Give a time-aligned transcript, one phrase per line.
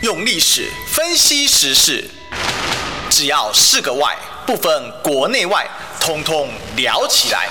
[0.00, 2.04] 用历史分析时事，
[3.10, 4.16] 只要是个“外”，
[4.46, 5.68] 不分国内外，
[6.00, 7.48] 通通聊起来。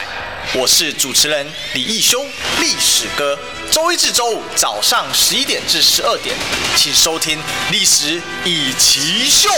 [0.53, 2.25] 我是主持人李义修，
[2.61, 3.37] 历史哥。
[3.69, 6.33] 周一至周五早上十一点至十二点，
[6.77, 7.37] 请收听
[7.69, 9.49] 《历史一起秀》。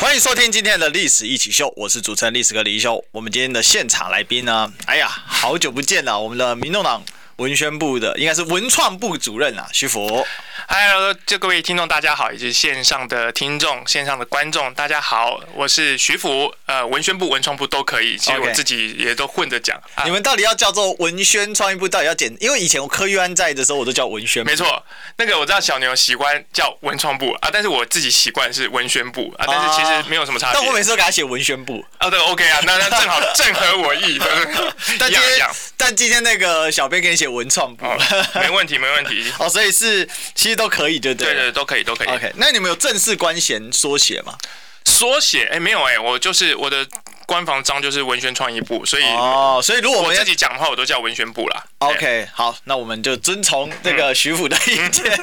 [0.00, 3.00] 欢迎收听今天的《历史一起秀》，我是主持人历史哥李义修。
[3.12, 4.72] 我们今天的现场来宾呢？
[4.86, 7.00] 哎呀，好久不见了，我们的民众党。
[7.36, 10.26] 文宣部的应该是文创部主任啊，徐福。
[10.68, 16.52] Hello，这各位听众大家好，以及线上的听众、线上的观众大家好，我是徐福。
[16.64, 19.78] 呃，文宣部、文创部都可以，其实我自己也都混着讲。
[20.06, 21.86] 你们到底要叫做文宣创意部？
[21.86, 22.34] 到底要简？
[22.40, 24.50] 因为以前我科玉安在的时候，我都叫文宣部。
[24.50, 24.82] 没错，
[25.18, 30.54] 那个我知道小牛喜欢叫文创部啊，但是我自己习惯是文宣部啊，但是其实没有什么差别。
[30.58, 31.84] 但我每次都给他写文宣部。
[31.98, 34.18] 啊，对，OK 啊，那那正好正合我意。
[34.98, 37.84] 但今天，但今天那个小编给你写文创部。
[37.86, 37.96] 哦
[38.34, 39.30] 没问题，没问题。
[39.38, 41.34] 哦，所以是其实都可以，对不对？
[41.34, 42.08] 对对，都可以，都可以。
[42.08, 44.36] OK，那你们有正式官衔缩写吗？
[44.84, 45.44] 缩写？
[45.52, 46.86] 哎，没有哎，我就是我的
[47.26, 51.64] 官方章就是文宣创意部，所以哦，所以如果我们自己讲的话，我都叫文宣部啦。
[51.78, 55.04] OK，好，那我们就遵从这个徐福的意见。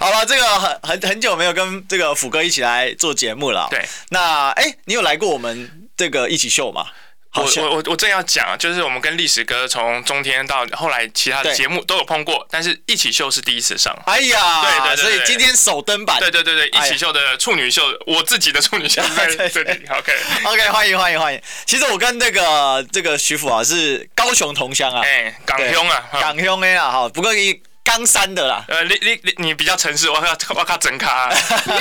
[0.00, 3.66] 好了，这个很很很久没有跟这个福哥一起来做节目了。
[3.70, 6.86] 对，那哎，你有来过我们这个一起秀吗？
[7.34, 13.92] 我我我我正要讲，就是我们跟历史哥从中天到后来其他的节目都有碰过，但是一起秀是第一次上。
[14.06, 16.18] 哎呀，对对对，所以今天首登版。
[16.20, 19.70] 对对对对，一起秀的处女秀，我自己的处女秀 在这里。
[19.90, 20.12] OK
[20.46, 21.40] OK，欢迎欢迎欢迎。
[21.66, 27.60] 其实我跟那个这个徐福啊是高雄同乡啊，哎，港兄啊，港兄哎啊哈，不过一。
[27.84, 31.30] 冈山的啦，呃，你你你你比较诚实，我靠我靠整卡，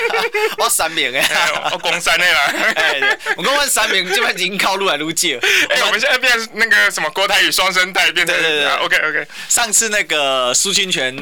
[0.59, 1.25] 我三名 哎，
[1.71, 5.39] 我公山的啦， 哎，我刚问三名，这边已经靠路来路借。
[5.69, 9.27] 哎，我们现在变那个什么郭台语双声带，变成对对对，OK OK。
[9.47, 11.17] 上次那个苏清泉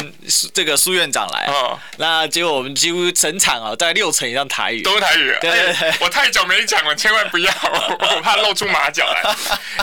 [0.52, 5.38] 这个苏院长来，哦，那结果我们几乎整场啊，大概六成以上台语，都是台语。
[5.40, 7.54] 对对对，我太久没讲了，千万不要，
[8.00, 9.22] 我怕露出马脚来。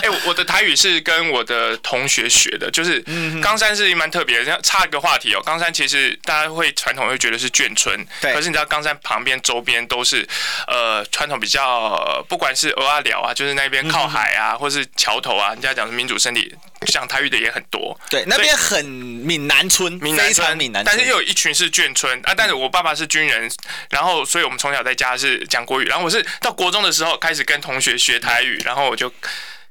[0.03, 3.00] 哎，我的台语是跟我的同学学的，就是
[3.41, 4.88] 冈山是蛮特别，像差。
[4.88, 8.32] 一个话题哦，冈山其实大家会传统会觉得是眷村，对。
[8.32, 10.26] 可是你知道冈山旁边周边都是
[10.66, 16.53] 呃传统比较，不管是蚵仔寮啊，就是那边靠海啊，嗯、或是桥头啊，人家讲是民主胜利，
[16.87, 17.99] 讲台语的也很多。
[18.09, 22.34] 对，那边很闽南村，闽南村，闽南，但是又有一群是眷村啊。
[22.34, 23.50] 但是我爸爸是军人，
[23.91, 29.12] 然后所以我们从小在家是讲国语，然后我是到国中的时候开始跟同学学台语，然后我就。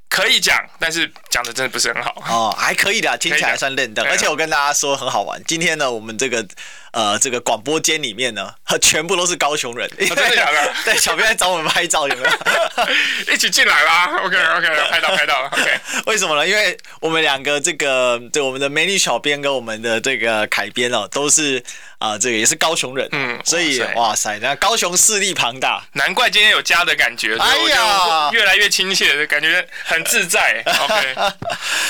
[0.10, 4.04] 可以讲，但是讲的真的不是很好哦，还可以的， 听起来还算认得。
[4.04, 6.46] 而且我跟大家说很好玩，今天呢，我们这个
[6.92, 9.90] 呃这个广播间里面呢， 全部都是高雄人。
[9.98, 10.74] 真的假的？
[10.86, 13.34] 对，小编来找我们拍照，有没有？
[13.34, 15.50] 一起进来啦！OK OK，拍到拍到了。
[15.50, 16.48] OK，为什么呢？
[16.48, 21.64] 因为我们两个这个对我们的美女小编跟我们的这个凯编哦，都是。
[22.00, 30.62] 啊，这个也是高雄人，嗯，所以哇塞，那高雄势力庞大，难怪今天有家的感觉，哎呀，越来越亲切的感觉，很自在。
[30.84, 31.16] OK，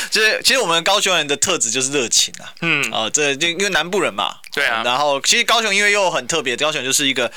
[0.09, 7.29] 就是其实我们高雄人的特质就是热情啊，嗯，啊，这就因为南部人嘛，对啊，然后其实高雄因为又很特别，高雄就是一个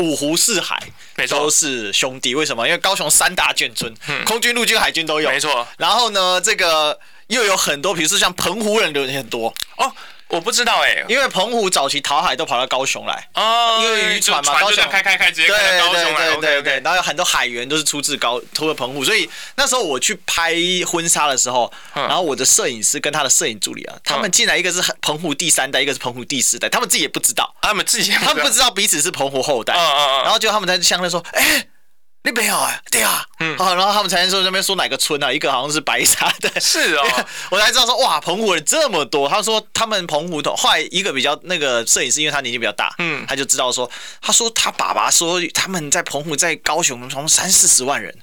[0.00, 0.78] 五湖四海，
[1.16, 2.34] 没错，都是兄弟。
[2.34, 2.66] 为什么？
[2.66, 3.90] 因为高雄三大眷村，
[4.26, 5.66] 空军、陆军、海军都有，没错。
[5.78, 9.90] 然后呢，这个又有很多，比如说像澎湖人的人很多哦。
[10.28, 14.84] 我不知道哎、欸，因为澎湖早期淘海都跑到高雄来哦，因为渔船嘛，高雄。
[14.90, 20.54] 开开开直接开到高雄来，对对对对，然后有很多海员都是出自高，出了澎湖，所以那时候我去拍
[20.86, 31.66] 婚纱的时候，然后我的摄影师跟他的摄影助理啊，他们进来一个是澎湖第三代，一个是澎湖第四代，他们自己也不知道，他们自己他们不知道彼此是澎湖后代，然后就他们在相认说，哎。
[32.24, 32.78] 你没有啊？
[32.90, 35.32] 对啊，嗯，好，然后他们才说那边说哪个村啊？
[35.32, 37.04] 一个好像是白沙的，是哦，
[37.50, 39.28] 我才知道说哇，澎湖人这么多。
[39.28, 43.90] 他说他们澎湖的，后来一个比较那个摄影师，因为他年纪比较大，嗯，他就知道说，
[44.20, 48.14] 他说他爸爸说他们在澎湖在高雄从三四十万人。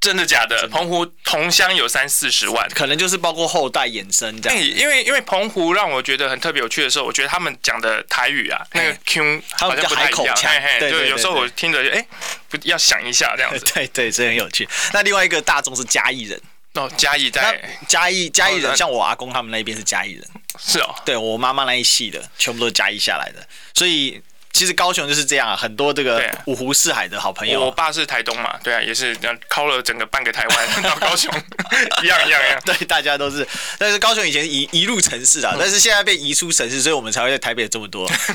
[0.00, 0.66] 真的假的？
[0.68, 4.58] 澎湖同乡有三四十万，可能就是包括后代衍生这样。
[4.58, 10.34] 因为因为澎湖让我觉得很特别有趣的时候，我觉得他们讲的台语啊，那个 Q 好像不太一样，
[10.78, 12.06] 对，就有时候我听着就哎，
[12.48, 13.62] 不要想一下这样子。
[13.74, 14.66] 对对，这很有趣。
[14.94, 16.40] 那另外一个大众是嘉义人
[16.72, 20.26] 哦，嘉义在嘉义嘉义人，像我阿公他们那边是嘉义人，
[20.58, 24.22] 是哦，对我妈妈那一系的全部都是嘉义下来的，所以。
[24.52, 27.60] 其实高雄就是这样啊，很多这个五湖四海的好朋友。
[27.60, 31.32] 我爸是台东嘛，对啊，也是这样，靠了整个半个台湾 到高雄，
[32.02, 32.60] 一样一样一样。
[32.64, 33.46] 对，大家都是。
[33.78, 38.06] 但是高雄以前移移入城市啊，但是现在被移出城市，所以我们才会在台北这么多。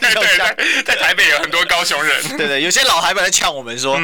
[0.00, 2.36] 对对对，在台北有很多高雄人。
[2.36, 4.00] 对对，有些老台北来呛我们说。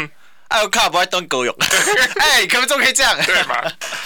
[0.52, 1.56] 哎呦靠，不爱当狗用。
[2.20, 3.16] 哎，可不可以这样？
[3.25, 3.56] 对嘛？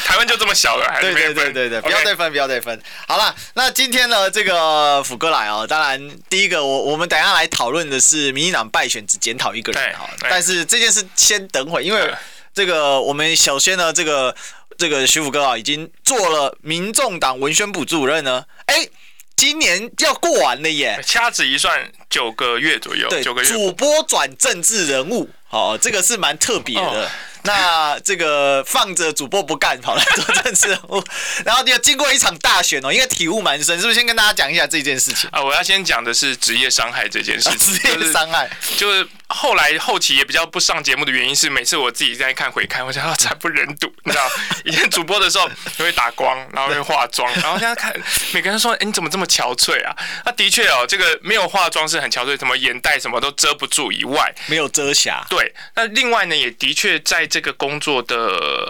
[0.05, 2.81] 台湾就这么小了，还是对对对对对，不要对分，不要对分。
[3.09, 12.15] 好了，那今天呢，这个辅哥来哦，当然第一个我我们等下来讨论的是民进党败选只检讨一个人哈，但是这件事先等会，因为
[12.55, 14.35] 这个我们首先呢，这个
[14.79, 18.89] 这个徐辅哥啊，已经做了民众党文宣部主任呢，哎。
[19.37, 23.07] 今年要过完了耶，掐指一算，九个月左右。
[23.09, 23.49] 对，九个月。
[23.49, 26.83] 主播转政治人物，哦，这个是蛮特别的。
[26.83, 27.09] 哦
[27.47, 31.01] 那这个放着主播不干，跑来做政治人物，
[31.47, 33.95] 然后你有经过一场大选哦，因为体悟蛮深，是不是？
[33.95, 35.41] 先跟大家讲一下这件事情啊。
[35.41, 37.59] 我要先讲的是职业伤害这件事情。
[37.79, 44.31] 职业伤害就是后来后期也比较不上节目的原因是，每次我自己在看回看，我想惨不忍睹，你知道，
[44.65, 47.95] 以前主播的时候会打光，然后会化妆，然后现在看
[48.33, 49.97] 每个人说，哎，你怎么这么憔悴啊？
[50.25, 55.25] 那的确哦，这个没有化妆是很憔悴，什么眼袋什么都遮不住以外，没有遮瑕。
[55.29, 58.17] 对，那另外呢，也的确在这个工作的。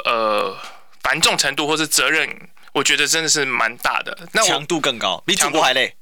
[0.07, 0.57] 呃呃，
[1.03, 2.29] 繁重程度或是责任，
[2.73, 4.17] 我觉得真的是蛮大的。
[4.33, 5.95] 那强度更高，比主播还累。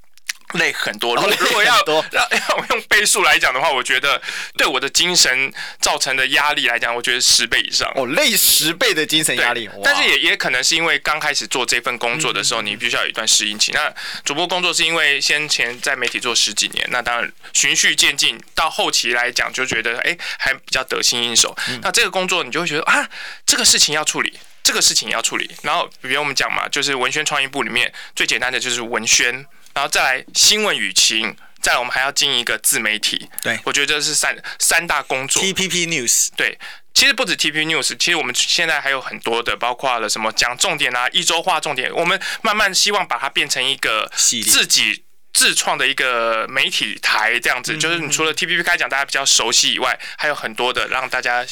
[0.52, 1.17] 累很多。
[1.17, 1.76] 如果如果要
[2.12, 4.20] 要要 用倍数来讲的话，我觉得
[4.56, 7.91] 对我的精神造成的压力来讲，我觉得十倍以上。
[7.96, 9.69] 哦，累十倍的精神压力。
[9.82, 13.73] 但是也也可能是因为刚开始做这份工作的时候，你必须要有一段适应期。
[13.73, 13.93] 那
[14.25, 21.56] 主播工作是因为先前在媒体做十几年，那当然循序渐进，到后期来讲就觉得哎还比较得心应手。
[21.82, 23.08] 那这个工作你就会觉得啊，
[23.44, 25.50] 这个事情要处理，这个事情要处理。
[25.62, 29.44] 然后比如我们讲嘛，就是文宣创意部里面最简单的就是文宣。
[29.75, 33.29] 然后再来新闻舆情，再来我们还要经营一个自媒体。
[33.43, 35.43] 对，我觉得这是三三大工作。
[35.43, 36.29] TPP News。
[36.37, 36.56] 对，
[36.94, 47.76] 其实不止 TPP News，其实我们现在还有很多的，包括了什么讲重点啊，一周化重点，我们慢慢希望把它变成一个自己自创的一个媒体台这样子。
[47.76, 51.44] 就是你除了 TPP 开讲大家比较熟悉以外，还有很多的让大家。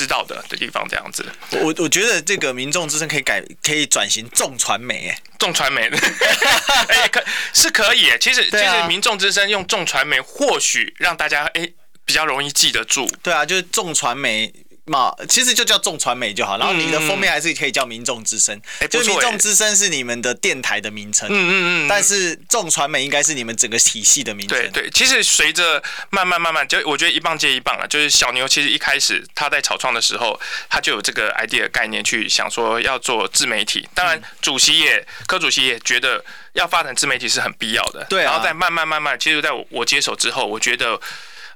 [0.00, 5.82] 知道的的地方这样子，我我觉得这个民众之声可以改，可以转型重传媒，哎，众传媒，
[6.88, 11.70] 哎，可是可以，其实其实民众之声用重传媒，或许让大家哎
[12.06, 13.06] 比较容易记得住。
[13.22, 14.50] 对啊，就是重传媒。
[14.90, 24.58] 嘛，其实就叫众传媒就好，然后你的封面还是可以叫民众之声，嗯、就民众之声是你们的电台的名称，嗯嗯嗯，但是众传媒应该是你们整个体系的名称。
[24.58, 30.38] 对对，其实随着慢慢慢慢，就我觉得一棒接一棒了，就是小牛其实一开始他在草创的时候，
[30.68, 41.00] 他就有这个 idea 概念去想说要做自媒体，当然主席也柯主席也觉得要发展自媒体是很必要的，对、啊，然后再慢慢慢慢，其实在我接手之后，我觉得。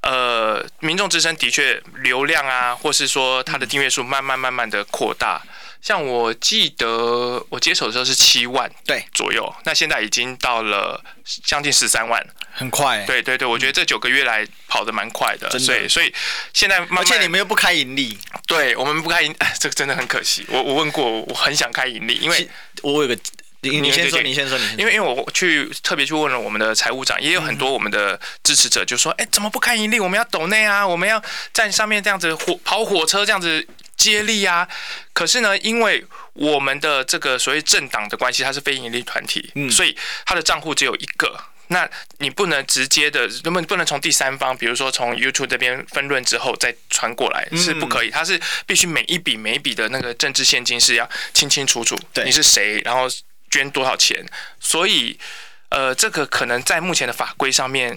[0.04, 5.42] 呃，民众之声的确流量啊，或是说它的订阅数慢慢慢慢的扩大。
[5.80, 11.02] 像我记得我接手的时候是七万对左右，那现在已经到了
[11.44, 13.04] 将近十三万，很快。
[13.06, 16.12] 对对对，我觉得这九个月来跑得蛮快的，所以所以
[16.54, 20.46] 现在慢慢，而且你们又不开盈利，对我们不开盈，哎， 这个真的很可惜。
[20.48, 22.48] 我我问过，我很想开盈利，因为
[22.82, 23.18] 我有个。
[23.70, 24.58] 你你先说，你先说。
[24.78, 29.98] 因为因为我去特别去问了我们的财务长，也有很多我们的支持者就说：“哎，怎么不开盈利？
[30.00, 31.22] 我们要抖内啊，我们要
[31.52, 33.66] 在上面这样子火跑火车这样子
[33.96, 34.68] 接力啊。”
[35.12, 39.96] 可是呢，因为我们的这个所谓政党的关系，它是非盈利团体，所以
[40.26, 41.38] 它的账户只有一个。
[41.68, 41.88] 那
[42.18, 48.10] 你不能直接的，那么不能从第三方，比如说从 YouTube 这边分润之后再传过来，是不可以。
[48.10, 53.08] 它是必须每一笔每一笔的那个政治现金是要清清楚楚，你是谁，然后。
[53.54, 54.26] 捐多少钱？
[54.58, 55.16] 所以，
[55.68, 57.96] 呃，这个可能在目前的法规上面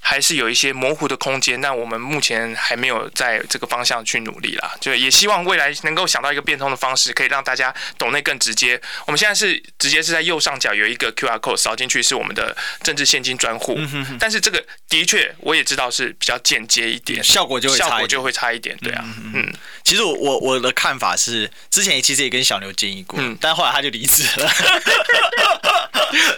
[0.00, 1.60] 还是有一些模糊的空间。
[1.60, 8.80] 但我们目前还没有在这个方向去努力啦，就也希望未来能够想到一个变通的方式，可以让大家懂内更直接。
[9.06, 13.78] 我们现在是直接是在右上角有一个 QR code 扫进去，是我们的政治现金专户。
[14.18, 18.76] 但是这个的确我也知道是比较间接一点，效果就会效果就会差一点。
[18.78, 19.52] 对啊，嗯。
[19.82, 24.50] 其实我我我的看法是，之前其实也跟小牛建议过，嗯、但后来他就离职了。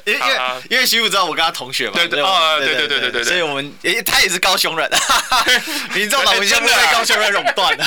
[0.04, 0.20] 因为
[0.70, 4.90] 因为徐武知道我跟他同学嘛，对对对对对对，所以我们诶他也是高雄人，
[5.94, 7.86] 民众党文宣部被高雄人垄断了。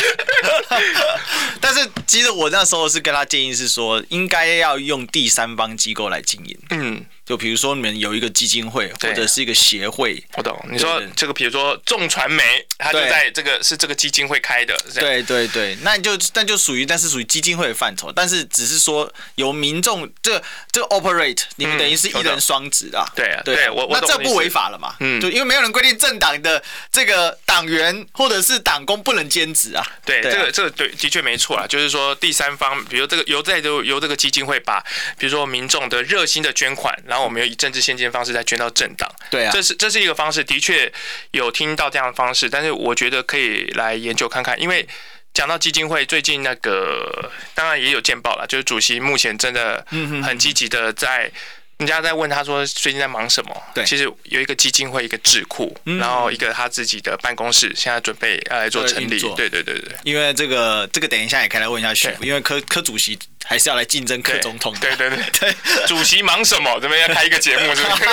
[1.60, 6.58] 但是其实我那时候是跟他建议是说，应该要用第三方机构来经营。
[6.70, 7.06] 嗯。
[7.26, 10.56] 就比如说你们有一个基金会或者是一个协会，我懂。
[10.70, 12.44] 你说这个，比如说众传媒，
[12.78, 15.76] 它就在这个是这个基金会开的，对对对。
[15.82, 20.40] 那你就那就属于，但是属于基金会的范畴，但是只是说由民众这
[20.72, 23.04] 这 operate，你们等于是一人双职啊。
[23.16, 24.94] 对啊，对，我我那这不违法了嘛？
[25.00, 29.86] 嗯，就，因为没有人规定政党的这个党员或者是党工不能兼职啊。
[30.06, 31.66] 对，这个这个对，的确没错啊。
[31.68, 34.84] 就是说第三方，比如这个由在由由这个基金会把，
[35.18, 36.94] 比如说民众的热心的捐款。
[37.06, 40.92] 然后我们又以政治献金的方式再捐到政党，对啊，这是这是一个方式，的确
[41.32, 44.88] 有听到这样的方式，但是我觉得可以来研究看看，因为
[45.34, 49.86] 讲到基金会，最近那个当然也有见报了，就是主席目前真的
[50.24, 51.32] 很积极的在。
[51.78, 53.64] 人家在问他说最近在忙什么？
[53.74, 59.20] 对，其实有一个基金会，一个智库，嗯、然后一个他自己的办公室，现在准备要来做成立。
[59.36, 59.94] 对对对对。
[60.04, 64.80] 因为这个这个等一下也可以来问一下徐副，因为科科主席还是要来竞争柯总统的。
[64.80, 65.86] 对对对 对。
[65.86, 66.80] 主席忙什么？
[66.80, 68.06] 这边要开一个节目是不是？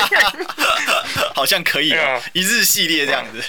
[1.33, 3.41] 好像可以哦，一日系列这样子。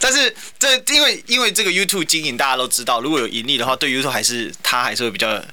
[0.00, 5.44] 但是这因为因为这个 YouTube 经营大家都知道，如果有盈利的话，对 YouTube 还是他还是会比较。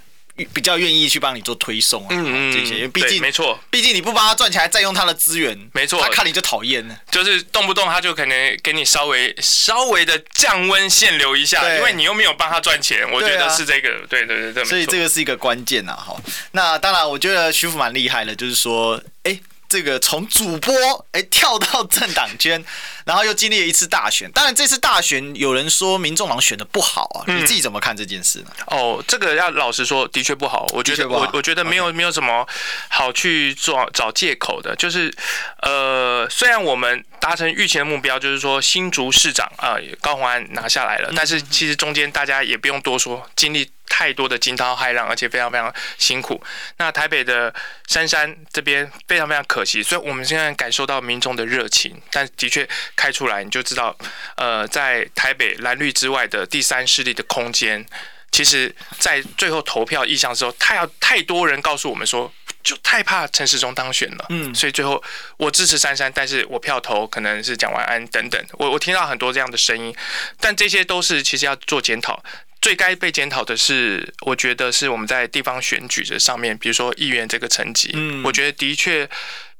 [0.45, 6.87] 比较愿意去帮你做推送啊，嗯嗯，这些，因为毕竟没错，毕竟你不帮他赚钱，还占用他的资源，没错，他看你就讨厌。
[6.87, 16.15] 呢，就是动不动他就可能给你稍微稍微的降温限流一下，因为你又没有帮他赚钱，我觉得是这个，对对对，所以这个是一个关键呐，哈，
[16.53, 19.39] 那当然，我觉得徐福蛮厉害的，就是说，哎。
[19.69, 22.63] 这个从主播哎跳到政党圈，
[23.05, 24.31] 然后又经历了一次大选。
[24.31, 28.47] 当然，这次大选有人说民众党选的不好啊，嗯、你自己怎么看这件事呢？
[28.67, 30.65] 哦，这个要老实说，的确不好。
[30.73, 32.47] 我觉得我我觉得没有.没有什么
[32.87, 34.73] 好去做找借口的。
[34.77, 35.13] 就是
[35.61, 43.69] 呃，虽然我们达成预期的目标，就是说新竹市长啊、呃、高虹安拿下来了，但是其实中间大家也不用多说，经历。
[43.89, 46.41] 太多的惊涛骇浪，而且非常非常辛苦。
[46.77, 47.53] 那台北的
[47.87, 52.65] 珊珊这边非常非常可惜，所以我们现在感受到民众的热情，但的确
[52.95, 53.93] 开出来你就知道，
[54.37, 57.85] 呃，在台北蓝绿之外的第三势力的空间，
[58.31, 62.31] 其实，在最后投票意向的时候，太要太多人告诉我们说，
[62.63, 64.25] 就太怕陈时中当选了。
[64.29, 65.03] 嗯，所以最后
[65.37, 68.39] 我支持珊珊，但是我票投可能是蒋万安等等。
[68.53, 69.95] 我我听到很多这样的声音，
[70.39, 72.23] 但这些都是其实要做检讨。
[72.61, 79.09] 最该被检讨的是，我觉得是我们在地方选举的上面，比如说议员这个层级，嗯，我觉得的确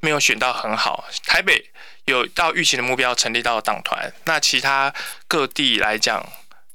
[0.02, 1.08] 没有选到很好。
[1.26, 1.64] 台北
[2.06, 4.94] 有到预期的目标，成立到党团，那其他
[5.30, 6.22] 各地来讲，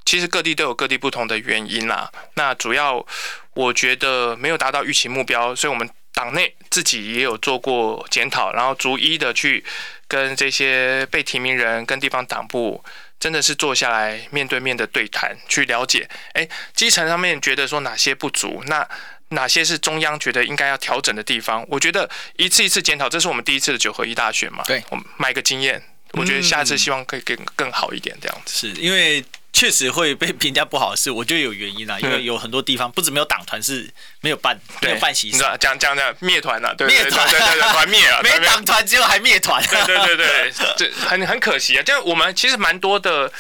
[0.07, 2.11] 其实各地都有各地不同的原因啦。
[2.37, 3.07] 那主要
[3.52, 9.62] 我觉得没有达到预期目标，所以我们党内自己也有做过检讨，然后逐一的去
[10.09, 12.83] 跟这些被提名人跟地方党部。
[13.25, 18.87] 真的是坐下来面对面的对谈，去了解，哎，基层上面觉得说哪些不足，那
[19.31, 21.64] 哪些是中央觉得应该要调整的地方？
[21.71, 28.69] 我觉得一次一次检讨，这是我们第一次的九合一大选嘛，对，我们买个经验，我觉得下次希望可以更更好一点，这样子。
[28.69, 29.25] 是因为。
[29.55, 33.89] 确实会被评价不好的是，我觉得有原因啦，因为有很多地方不止没有党团是
[34.21, 41.83] 没有办没有办席，你知道讲讲讲灭团了，对灭团对对团灭了， 没党团结果还灭团，对对对对，这很很可惜啊。
[41.85, 43.33] 就我们其实蛮多的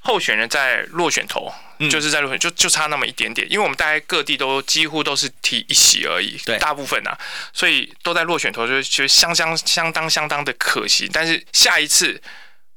[0.00, 1.50] 候选人在落选头，
[1.90, 7.18] 就是在落选就就差那么一点点，因为我们大概各地都几乎都是提一席而已，对，大部分啊，
[7.54, 11.08] 所以都在落选头，就就相相相当相当的可惜。
[11.10, 12.20] 但是下一次。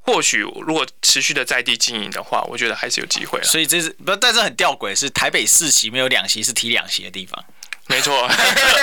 [0.05, 3.41] 或许如果持续的在地经营的话，我觉得还是有机会。
[3.41, 7.43] 所以这是不，但是很吊诡，是台北四席没有两席是提两席的地方。
[7.87, 8.29] 没错，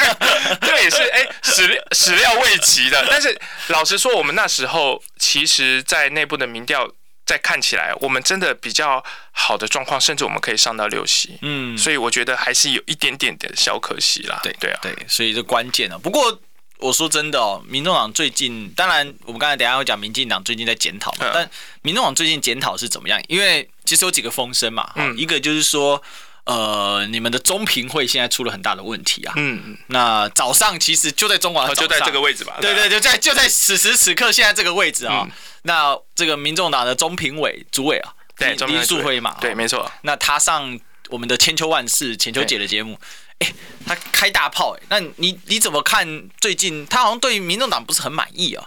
[0.63, 3.07] 这也是哎始料始料未及的。
[3.09, 6.93] 但是老实说，我们那时候其实，在内部的民调，
[7.25, 11.39] 在看起来，我们真的比较好的状况，甚至我们可以上到六席。
[11.43, 14.41] 嗯，所以我觉得还是有一点点的小可惜啦。
[14.43, 15.99] 对对啊，对，所以这关键啊。
[16.03, 16.41] 不过。
[16.83, 21.49] 我说真的哦，民众党最近，当然我们刚才等下会讲民进党最近在检讨嘛，但
[21.83, 23.23] 民众党最近检讨是怎么样？
[23.29, 26.03] 因为其实有几个风声嘛，嗯，一个就是说，
[26.45, 29.63] 呃，你们的中评会现在出了很大的问题啊，嗯。
[29.65, 35.29] 嗯，那早上其实就在中广，就在这个位置吧，对对，就在就在此时此刻现在这个位置啊，
[35.63, 40.77] 那这个民众党的中评委主委啊，对，林素辉嘛，对，没错，那他上
[41.11, 42.99] 我们的千秋万世千秋姐的节目。
[43.45, 43.55] 欸、
[43.87, 46.29] 他开大炮哎、欸，那你你怎么看？
[46.41, 48.65] 最近他好像对于民众党不是很满意啊。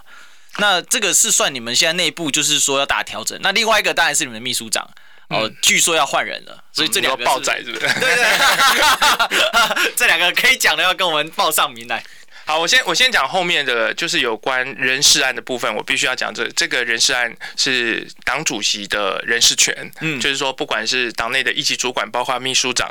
[0.58, 3.38] 那这个是算你们现在内部就是说要大调整。
[3.42, 4.88] 那另外一个当然是你们的秘书长
[5.28, 7.80] 哦，据说要换人了，所以这两个报载是不是？
[7.80, 12.02] 对对，对， 这两个可以讲的要跟我们报上名来。
[12.46, 22.88] 好，我先我先讲后面的，就是有关人事案的部分，我必须要讲这这个人事案是党主席的人事权，嗯，就是说不管是党内的一级主管，包括秘书长，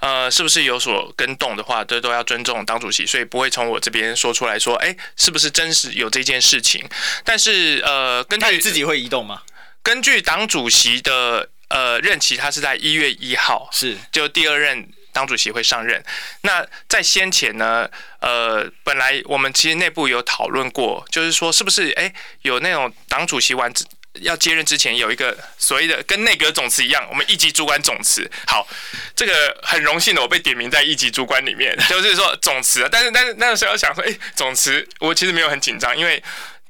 [0.00, 6.84] 呃，是不是有所跟动的话，这都要尊重党主席，所以不会从我这边说出来说，哎，是不是真实有这件事情？
[7.24, 9.42] 但是呃，根据自己会移动吗？
[9.84, 14.88] 根据党主席的呃任期，他是在一月一号，是就第二任。
[15.16, 16.04] 党主席会上任，
[16.42, 17.88] 那在先前呢，
[18.20, 23.72] 呃，本来我们其实内部有讨论过，就是说是不是哎有那种党主席完
[24.20, 28.30] 要接任之前有一个所谓的跟内阁总辞一样，我们一级主管总辞。
[28.46, 28.68] 好，
[29.14, 32.86] 这个很荣幸的我被点名在一级主管里面，就是说总辞。
[32.92, 36.22] 但是但是那个时候想说，哎，总辞我其实没有很紧张，因为。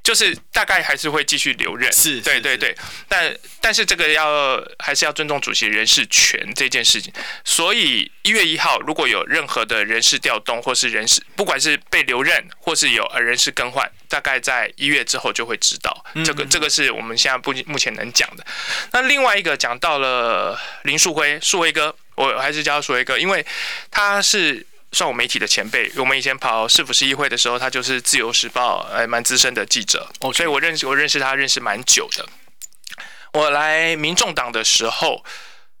[0.07, 1.91] 就是大概还是会继续留任。
[1.91, 2.73] 是，对对对。
[3.09, 7.11] 但但是这个要还是要尊重主席人事权这件事情。
[7.43, 16.05] 所以一月一号如果有任何的人事调动或是人事，不管是被留任或是有呃人事更换，大概在一月之后就会知道。
[16.23, 18.45] 这个这个是我们现在不目前能讲的。
[18.93, 23.45] 那另外一个讲到了林树辉，树辉哥，我还是叫树辉哥，因为
[23.91, 24.65] 他是。
[24.93, 30.33] 算我媒体的前辈，我们以前跑市府市议会的时候，他就是自由时报还蛮资深的记者，Okay.
[30.33, 32.25] 所以我认识我认识他认识蛮久的。
[33.33, 35.23] 我来民众党的时候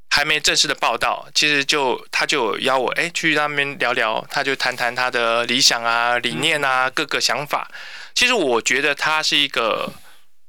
[0.09, 7.71] 还没正式的报道，其实就他就邀我哎去那边聊聊，他就谈谈他的理想啊、理念啊、各个想法。
[8.13, 9.91] 其实我觉得他是一个，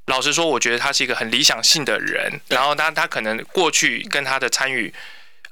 [0.07, 2.39] 老实说，我觉得他是一个很理想性的人。
[2.47, 4.93] 然后他他可能过去跟他的参与，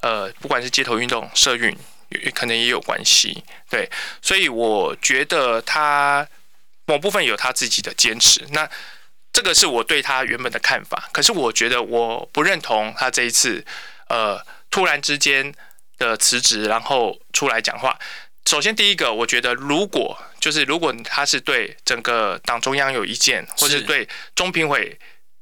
[0.02, 1.76] 呃，不管是街头运动、社运。
[2.10, 3.90] 也可能也有关系，对，
[4.22, 6.28] 所以我觉得他
[6.86, 8.70] 某部分有他自己的坚持，那
[9.34, 11.10] 这个是我对他原本的看法。
[11.12, 13.66] 可是我觉得我不认同他这一次，
[14.08, 15.54] 呃，突然之间
[15.98, 18.00] 的辞职，然后出来讲话。
[18.46, 24.98] 首先第一个，我觉得如果就是如果他是对整个党中央有意见，或是对中评委、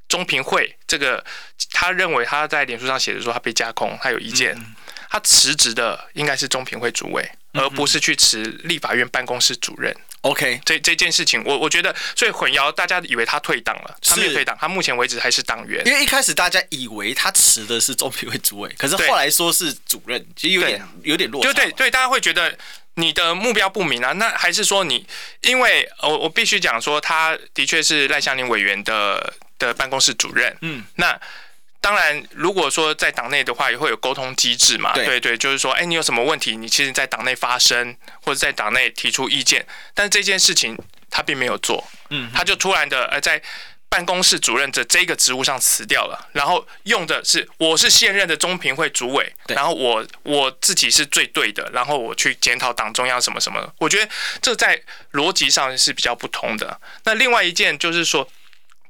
[0.08, 1.24] 中评会这个，
[1.72, 4.56] 他认为他在脸书上写的说他被架空，他有意见。
[4.58, 4.76] 嗯
[5.10, 9.96] 他辞职的应该是中评会主委，而不是去辞立法院办公室主任。
[10.22, 15.86] OK，这这件事情，我我觉得，所以混淆，大家以为他退党了，他没有退党，他目前为止还是党员。
[15.86, 21.48] 因为一开始大家以为他辞的是中评会主委，可是后来说是主任，其实有点有点落差。
[21.48, 22.58] 就对对，大家会觉得
[22.96, 24.14] 你的目标不明啊？
[24.14, 25.06] 那还是说你？
[25.42, 30.58] 因为我我必须讲说，他的确是赖香林委员的的办公室主任。
[30.62, 31.20] 嗯，那。
[31.86, 34.92] 当然，如果说在党内的话，也会有沟通机制嘛。
[34.94, 39.64] 对，对对，就是说，哎，你有什么问题，你其实，在党内发声，或者在党内提出意见。
[39.94, 40.76] 但是这件事情
[41.12, 43.40] 他并没有做，嗯，他就突然的呃，在
[43.88, 53.72] 办公室主任的这个职务上辞掉了，然后用的是我是现任的中评会主委，然后我我自己是最对的，然后我去检讨党中央什么什么。
[53.78, 54.12] 我觉得
[54.42, 56.82] 这在逻辑上是比较不同的。
[57.04, 58.28] 那另外一件就是说。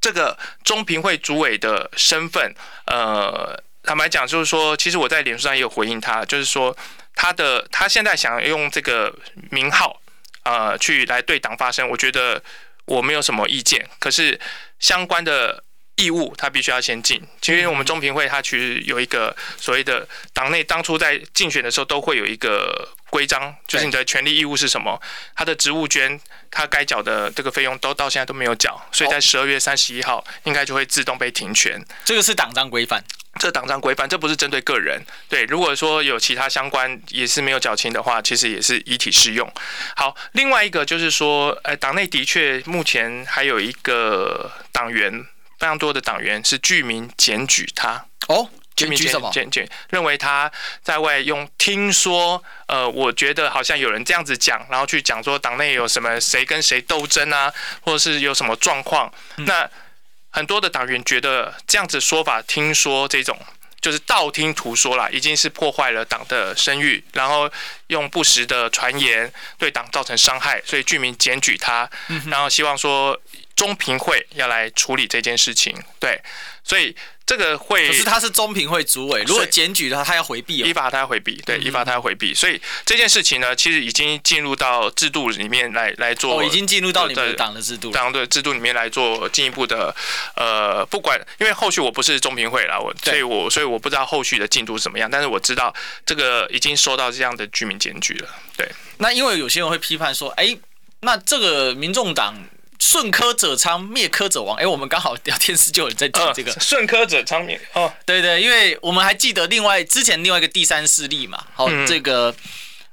[0.05, 2.53] 这个中评会主委的身份，
[2.85, 6.77] 呃，坦白讲，就是说，其实我在脸书上也有回应他，就是说，
[7.15, 9.11] 他的他现在想用这个
[9.49, 9.99] 名号，
[10.43, 12.39] 呃，去来对党发声，我觉得
[12.85, 13.83] 我没有什么意见。
[13.97, 14.39] 可是
[14.77, 15.63] 相关的
[15.95, 17.21] 义务，他必须要先进。
[17.41, 22.89] 其实我们中评会，它其实有一个所谓的党内当初在竞选的时候，都会有一个。
[23.11, 25.01] 规章就是你的权利义务是什么？
[25.33, 26.19] 他的职务捐，
[26.51, 31.81] 他该缴的这个费用都到现在都没有缴，所以在十二月三十一号应该就会自动被停权。
[32.03, 33.01] 这个是党章规范，
[33.39, 35.01] 这党章规范，这不是针对个人。
[35.29, 39.49] 对，如果说有其他相关也是没有缴清的话，其实也是一体适用。
[39.95, 45.25] 好，另外一个就是说，呃，党内的确目前还有一个党员，
[45.59, 48.49] 非常多的党员是居民检举他哦。
[48.75, 49.31] 居民什么？
[49.31, 50.51] 检检认为他
[50.83, 59.09] 在外用听说，呃，我觉得好像有人这样子讲，然后去讲说党内有什么谁跟谁斗争啊，或者是有什么状况。
[59.37, 59.69] 那
[60.29, 63.39] 很多的党员觉得这样子说法，听说这种
[63.79, 67.49] 就是道听途说啦，已经是破坏了党的声誉，然后
[67.87, 71.89] 用不实的传言对党造成伤害，所以居民检举他，
[72.27, 73.17] 然后希望说
[73.55, 75.75] 中评会要来处理这件事情。
[75.99, 76.21] 对，
[76.63, 76.95] 所以。
[77.27, 89.91] 这个会，可是他是中评会主委，如果检举的话，他要回避，依法他要回避，对，依法他要回避，所以这件事情呢，其实已经进入到制度里面来来做，哦，已经进入到你们党的制度，党的制度里面来做进一步的，
[90.35, 95.73] 呃，不管，因为后续我不是中评会啦，我，所以我所以我不知道后续的进度怎么样，但是我知道
[96.05, 98.69] 这个已经收到这样的居民检举了，对。
[98.99, 100.55] 那因为有些人会批判说，哎，
[100.99, 102.35] 那这个民众党。
[102.87, 104.55] 顺科者昌，灭科者亡。
[104.57, 106.51] 哎，我们刚好聊天室就有人在讲这个。
[106.59, 112.33] 顺科者昌灭哦，对对，因为我们还记得另外之前另外一个第三势力嘛，好，这个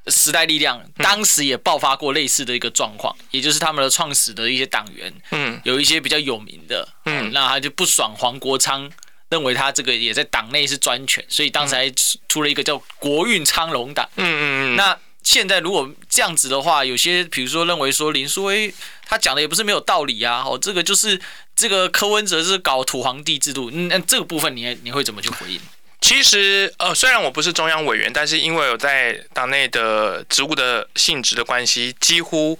[0.06, 8.90] 时代力量当时也爆发过类似的一个状况，也就是他们的创始的一些党员，嗯，有一些比较有名的，嗯，那他就不爽黄国昌，
[9.28, 11.92] 认为他这个也在党内是专权，所以当时还
[12.30, 14.42] 出了一个叫国运昌隆党，嗯嗯
[14.74, 14.98] 嗯，那。
[15.22, 18.72] 现在如果这样子的话，有些比如说认为说林书威
[19.06, 21.20] 他讲的也不是没有道理啊，哦，这个就是
[21.54, 25.60] 这个柯文哲是搞土皇帝制度，那这个部分你你会怎么去回应？
[26.00, 32.58] 其实呃，虽然我不是中央委员，但是因为我在党内的职务的性质的关系，几乎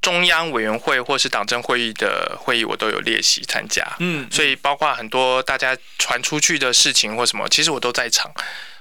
[0.00, 8.30] 中央委员会或是党政会议的会议我都有列席参加，嗯，所以包括很多大家传出去的事情或什么，其实我都在场。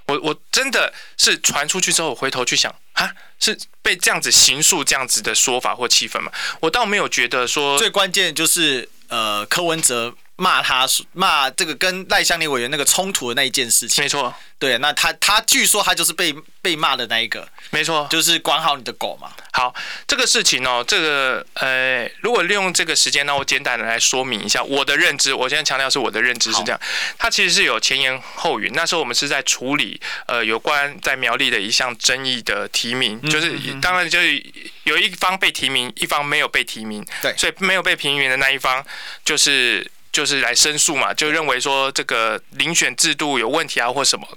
[0.07, 2.73] 我我真的是传出去之后，我回头去想。
[2.93, 6.31] 啊，是被这样子形塑这样子的说法或气氛嘛？
[6.59, 10.15] 我倒没有觉得说，最关键就是呃，柯文哲。
[10.35, 14.33] 骂他骂这个跟赖香林委员那个冲突的那一件事情，没错。
[14.57, 19.31] 对，那他他据说他就是被被骂的那一个，没错，就是管好你的狗嘛。
[19.51, 19.73] 好，
[20.07, 22.09] 这个事情哦，这个呃，
[22.43, 25.33] 利用这个时间呢，我简单的来说明一下我的认知。
[25.33, 26.79] 我现在强调是我的认知是这样，
[27.17, 28.71] 它其实是有前言后语。
[28.73, 34.43] 那时候我们是在处理呃有关在苗栗的一项争议的提名，就是当然就是
[34.83, 38.85] 有一方被提名，一方没有被提名，对，所以没有被提名的那一方
[39.25, 39.89] 就是。
[40.13, 44.27] 就是来申诉嘛，就认为说这个遴选制度有问题啊，或什么。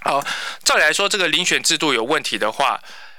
[0.00, 0.20] 好，
[0.64, 2.76] 照理来说，这个遴选制度有问题的话，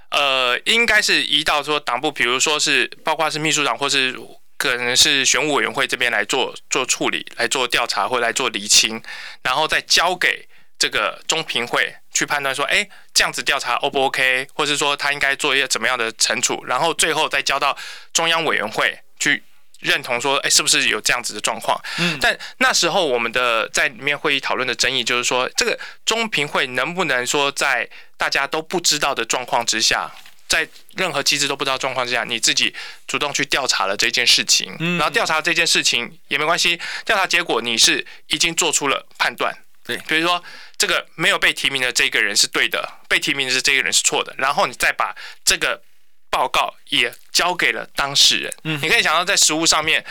[0.09, 4.17] 呃，应该是移到说党部，比如说是包括是秘书长，或是
[4.57, 9.01] 可能是选务委员会这边来做做处理，来做调查或来做厘清，
[9.43, 10.47] 然后再交给
[10.79, 17.77] 这个中评会去判断说，哎，这样子调查 O 不 OK，或是说他应该做一些怎么样的惩处，然后最后再交到
[18.13, 19.43] 中央委员会去。
[19.79, 21.79] 认同说，哎，是不是有这样子的状况？
[21.99, 27.87] 嗯，但那时候我们的在里面会议讨论的争议就是说，这个中评会能不能说在
[28.17, 30.11] 大家都不知道的状况之下，
[30.47, 32.73] 在任何机制都不知道状况之下，你自己
[33.05, 40.43] 主动去调查了这件事情，然后调查这件事情也没关系，调查结果你是已经做出了判断，对，比如说
[40.77, 45.81] 这个没有被提名的这个人是对的，被提名的是这个人是错的，然后你再把这个。
[46.29, 48.53] 报告也交给了当事人。
[48.63, 50.03] 嗯，你可以想到，在实务上面，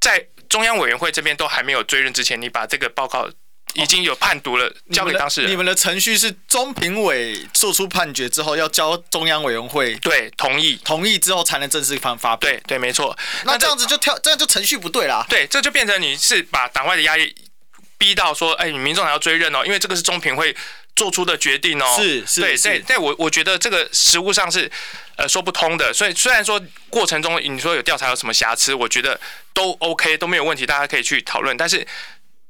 [0.00, 3.28] 在中央委员会这边都还没有追认之前，你把这个报告
[3.74, 5.50] 已经有判读了，交给当事人。
[5.50, 12.46] 你们的程序是中评委做出判决之后，要交中央委员会对同意，同意之后才能正式发发布。
[12.46, 13.16] 对对，没错。
[13.44, 15.24] 那这样子就跳，这样就程序不对啦。
[15.28, 17.34] 对，这就变成你是把党外的压力
[17.96, 20.54] 逼到说，哎，你民众还要追认哦，因为这个是中评会。
[20.94, 24.70] 做出的决定哦，是是，对对，但我我觉得这个实务上是
[25.16, 25.92] 呃说不通的。
[25.92, 29.18] 所以虽然说过程中你说有调查有什么瑕疵，我觉得
[29.52, 31.56] 都 OK 都没有问题，大家可以去讨论。
[31.56, 31.86] 但是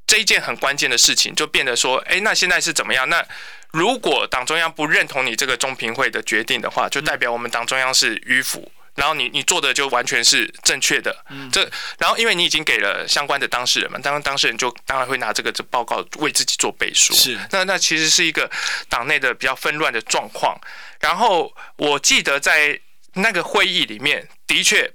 [0.07, 3.09] 这一件很关键的事情就变得说，哎，那现在是怎么样？
[3.09, 3.25] 那
[3.71, 8.71] 如果党中央不认同你这个中评会的决定的话，就代表我们党中央是迂腐。
[8.95, 11.63] 然后你你做的就完全是正确的，嗯，这
[11.99, 18.51] 然后因为你已经给了相关的当事人嘛，当然当事人就当然会拿这个这报告为自己做背书，是那那其实是一个
[18.91, 20.61] 党内的比较纷乱的状况。
[21.01, 22.79] 然后我记得在
[23.15, 24.93] 那个会议里面，的确，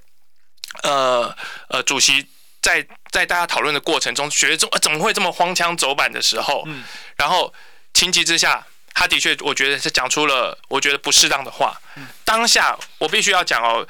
[0.84, 1.36] 呃
[1.70, 2.28] 呃，主席
[2.62, 6.84] 在在大家讨论的过程中，觉得怎怎么会这么荒腔走板的时候，嗯，
[7.18, 7.52] 然后
[7.94, 8.68] 情急之下。
[9.00, 11.80] 他的确，我觉得是讲出了我觉得不适当的话。
[12.26, 13.88] 当下我必须要讲哦，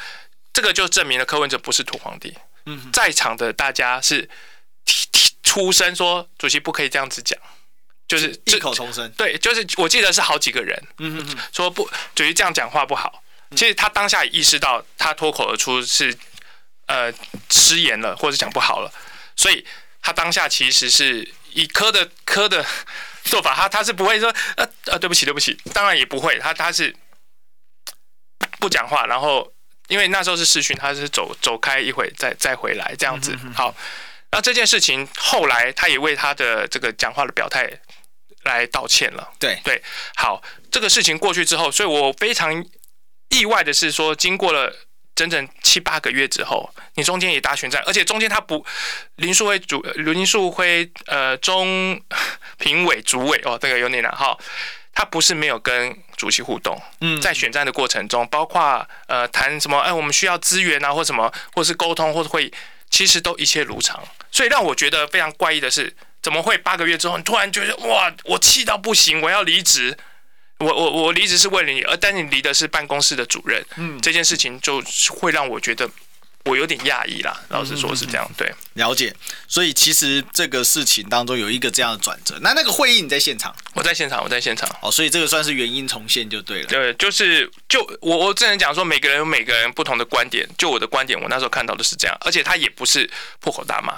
[0.52, 2.38] 这个就证明了柯文哲不是土皇帝。
[2.92, 4.30] 在场的大家是
[5.44, 7.40] 出声说，主席不可以这样子讲，
[8.06, 9.10] 就是异口同声。
[9.12, 13.24] 对，就是我记得是好几个人，嗯嗯，说不，主席这样讲话不好。
[13.52, 16.14] 其实他当下也意识到，他脱口而出是
[16.88, 17.10] 呃
[17.50, 18.92] 失言了，或者讲不好了，
[19.38, 19.66] 所以
[20.02, 22.66] 他当下其实是以柯的柯的。
[23.28, 26.96] 做法，他他是不会说呃呃对不起对不起，当然也不会，他他是
[28.60, 29.54] 不讲话，然后
[29.88, 33.38] 因为那时候是试训，他是走走开一会再再回来这样子。
[33.54, 33.76] 好，
[34.32, 37.70] 那这件事情后来他也为他的这个讲话的表态
[38.44, 39.30] 来道歉了。
[39.38, 39.84] 对对，
[40.16, 42.66] 好，这个事情过去之后，所以我非常
[43.30, 44.74] 意外的是说，经过了。
[45.18, 48.64] 整整七八个月之后，你中间也打选战，而且中间他不
[49.16, 52.00] 林树辉主林树辉呃中
[52.60, 54.38] 评委主委哦，这个有点难哈，
[54.94, 62.54] 他不是没有跟主席互动，嗯，在选战的过程中，包括呃谈什么哎，我们需要资源啊，或什么，或是沟通，或者会，
[62.92, 64.00] 其实都一切如常。
[64.32, 69.98] 所以让我觉得非常怪异的是，怎么会八个月之后，你突然觉得哇，我气到不行，我要离职。
[70.60, 75.88] 我我我离职是为了你，而但你离的是办公室的主任，嗯，这件事情就会让我觉得
[76.46, 77.40] 我有点讶异啦。
[77.50, 79.16] 老实说是这样，对，了解。
[79.48, 82.40] 所以其实这个事情当中有一个这样的转折。
[82.42, 83.56] 那那个会议你在现场？
[83.74, 84.68] 我在现场，我在现场。
[84.82, 86.68] 哦，所以这个算是原因重现就对了。
[86.68, 90.48] 对，就是就我我只能讲说，每个人有每个人不同的观点。
[90.58, 93.08] 就我的观点，我那时候看到的是这样，而且他也不是
[93.40, 93.94] 破口大骂。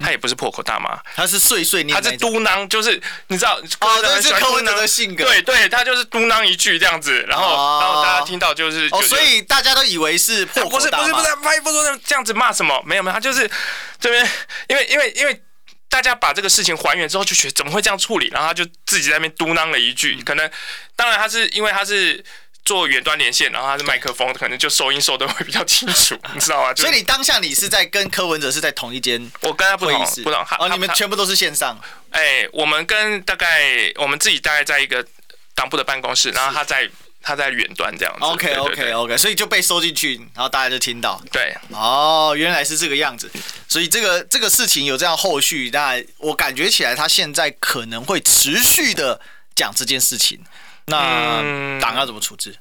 [0.00, 7.46] 他也不是破口大骂，他是碎碎念，他是嘟囔，就是你知道，哦，这是柯文哲的性格，对对，他就是嘟囔一句这样子，然后
[7.80, 13.48] 然后大家听到就是，哦，所以大家都以为是破口大骂，不是不是不是，他不说这样子骂什么，没有没有，他就是
[14.00, 14.28] 这边，
[14.68, 15.42] 因为因为因为
[15.88, 20.50] 大家把这个事情还原之后，就觉得怎么会这样处理，然后他就自己在那边嘟囔了一句，可能
[20.96, 22.24] 当然他是因为他是。
[22.64, 26.74] 做远端连线，然后他是麦克风，可能就收音收的会比较清楚，你知道吗？
[26.76, 30.44] 所以你当下你是在跟柯文哲是在同一间，我跟他不同，不同。
[30.58, 31.78] 哦，你们全部都是线上。
[32.10, 35.04] 哎，我们跟大概我们自己大概在一个
[35.54, 36.88] 党部的办公室，然后他在
[37.22, 38.24] 他在远端这样子。
[38.24, 41.20] OK OK OK，所以就被收进去，然后大家就听到。
[41.32, 43.30] 对，哦，原来是这个样子。
[43.68, 49.20] 所以这个这个事情有这样后续，那我感觉起来他现在可能会持续的
[49.54, 50.40] 讲这件事情。
[50.90, 52.50] 那党要怎么处置？
[52.50, 52.58] 嗯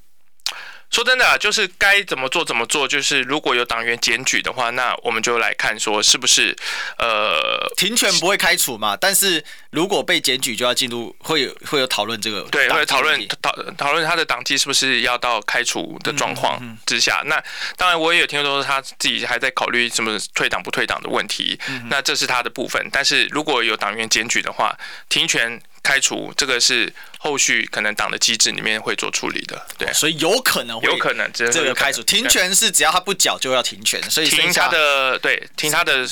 [0.92, 2.88] 说真的啊，就是该怎么做怎么做。
[2.88, 6.56] 就是如果有党员检举的话，那我们就来看说是不是
[6.98, 8.98] 呃停权不会开除嘛？
[9.00, 17.22] 但是如果被检举，就要进入会有会有讨论这个对，会讨论讨讨论他的党纪是不是要到开除的状况之下。
[17.28, 17.40] 那
[17.78, 21.60] 当然我也有听说他自己还在考虑什么退党不退党的问题。
[21.88, 22.84] 那这是他的部分。
[22.92, 24.76] 但是如果有党员检举的话，
[25.08, 25.62] 停权。
[25.82, 36.06] 开除这个是后续可能党的机制里面会做处理的，对，所以有可能会有可能这个开除停权是只要他不缴就要停权，所以停他的对停他的，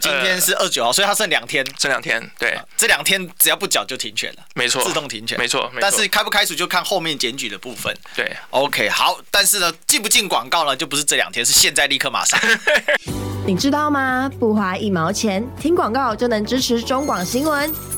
[0.00, 10.76] 今天是二九号，所以他剩两天，剩两天，对，这两天只要不缴就停权了，没错，自动停权，没错，但是开不开除就看后面检举的部分，对，OK，好，但是呢进不进广告呢？
[10.76, 12.38] 就不是这两天，是现在立刻马上，
[13.44, 14.30] 你知道吗？
[14.38, 17.97] 不花一毛钱听广告就能支持中广新闻。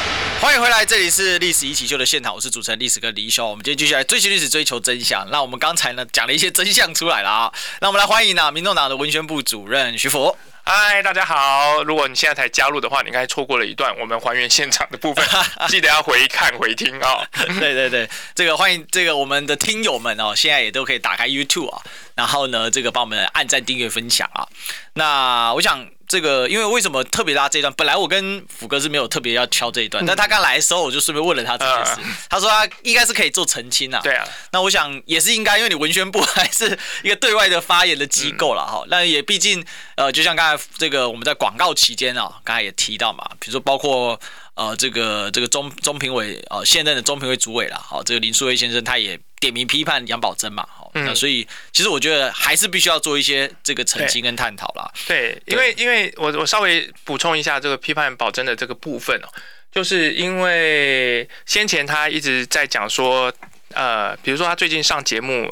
[0.41, 3.47] 欢迎回来，这里是历史一起秀的现场，我是主持人历史哥李易修。
[3.47, 5.29] 我们今天继续来追寻历史，追求真相。
[5.29, 10.35] 那我们刚才呢讲了一些真相出来了啊，那我们来欢迎呢、啊、民众党的文宣部主任徐福。
[10.63, 11.83] 嗨，大家好！
[11.83, 15.25] 如果你现在才加入的话，你刚才错过了一段我们还原现场的部分，
[15.67, 17.27] 记得要回看回听啊、哦。
[17.59, 21.81] 对对对，这个欢迎这个我们的听友们哦，现在也都可以打开 YouTube 啊，
[22.15, 24.47] 然后呢这个帮我们按赞、订阅、分享啊。
[24.93, 25.87] 那我想。
[26.07, 27.73] 这个，因为为什么特别拉这一段？
[27.77, 32.01] 本来我跟福哥是没有特别要敲这一段，嗯、但他刚来的时候，我就顺便问了他这件事。
[32.01, 34.01] 呃、他说他应该是可以做澄清啊。
[34.03, 34.27] 对啊。
[34.51, 38.83] 那我想也是应该，因为你文宣部还是一个对外的发言的机构了哈。
[38.89, 44.19] 那、嗯、也毕竟呃，就像刚才这个我们在广告期间啊，刚才也提到嘛，比如说包括
[44.55, 50.67] 呃这个这个中中评委呃现任的中评委主委了，好，这个林素蔚先生他也点名批判杨宝珍嘛。
[50.93, 54.91] 嗯，那所以其实我觉得还是必须要做一些这个澄清跟探讨啦。
[55.07, 59.29] 对，因为因为我我稍微补充一下这个批判宝珍的这个部分哦，
[59.71, 63.31] 就是因为先前他一直在讲说，
[63.69, 65.49] 呃，比如说他最近上节目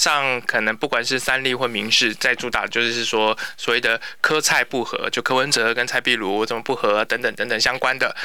[0.00, 8.16] 上，可能不管是三立或民视，在主打就是说所谓的柯蔡不合，就柯文哲跟蔡壁如怎么不合等等等等相关的。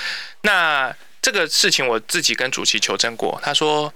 [0.42, 3.94] 那这个事情我自己跟主席求证过，他说。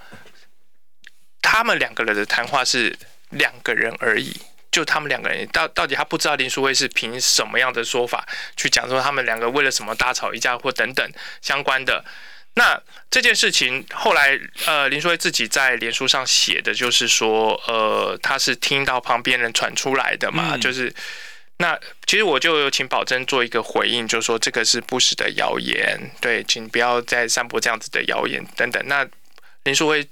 [1.42, 2.96] 他们两个人的谈话是
[3.30, 4.36] 两个人而已，
[4.70, 11.12] 就他们两个人到到底他不知道林淑慧是凭什么样的说法去讲说他们两个为了什么大吵一架或等等
[11.42, 12.04] 相关的。
[12.60, 20.94] 那这件事情后来呃林书慧自己在脸书上写的就是说呃他是听到旁边人传出来的嘛，嗯、就是
[21.58, 28.84] 那其实我就有请宝珍做一个回应，就是说这个是不实的谣言，对，请不要再散播这样子的谣言等等。
[28.88, 29.08] 那
[29.64, 30.06] 林书慧。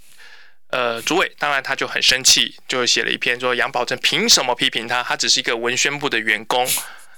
[0.70, 5.02] 呃，主委当然他就很生气，就写了一篇说杨宝珍凭什么批评他？
[5.02, 6.68] 他只是一个文宣部的员工，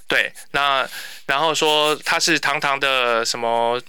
[0.07, 0.87] 对，那
[1.25, 3.81] 然后说他是堂堂的什么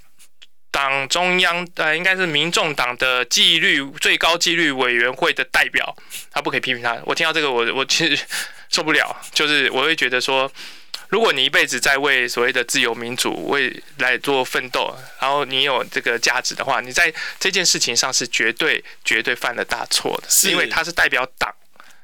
[0.71, 5.97] 党中央呃，应该是民众党的纪律最高纪律委员会的代表，
[6.31, 6.99] 他不可以批评他。
[7.05, 8.25] 我听到这个我，我我其实
[8.69, 10.51] 受不了，就是我会觉得说。
[11.09, 21.53] 如果你一辈子在为所谓的自由民主为来做奋斗，然后你有这个价值的话，你在这件事情上是绝对绝对犯了大错的，是因为他是代表党，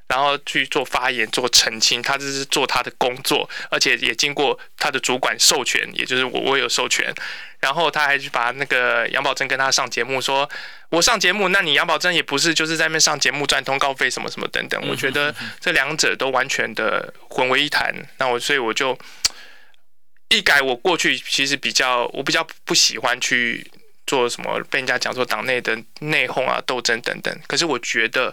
[0.08, 7.12] 然后去做发言做澄清，他这是做他的工作，而且也经过他的主管授权，也就是我我有授权。
[7.58, 10.48] 然后他还去把那个杨宝珍跟他上节目，说
[10.90, 14.80] 我上节目，那你杨宝珍也不是就是在那上节目赚通告费什么什么等等。
[14.88, 17.92] 我觉得这两者都完全的混为一谈。
[18.18, 18.96] 那我所以我就
[20.28, 23.68] 一改我过去其实比较我比较不喜欢去
[24.06, 27.36] 做什么被人家讲说党内的内讧啊斗争等等。
[27.48, 28.32] 可是我觉得。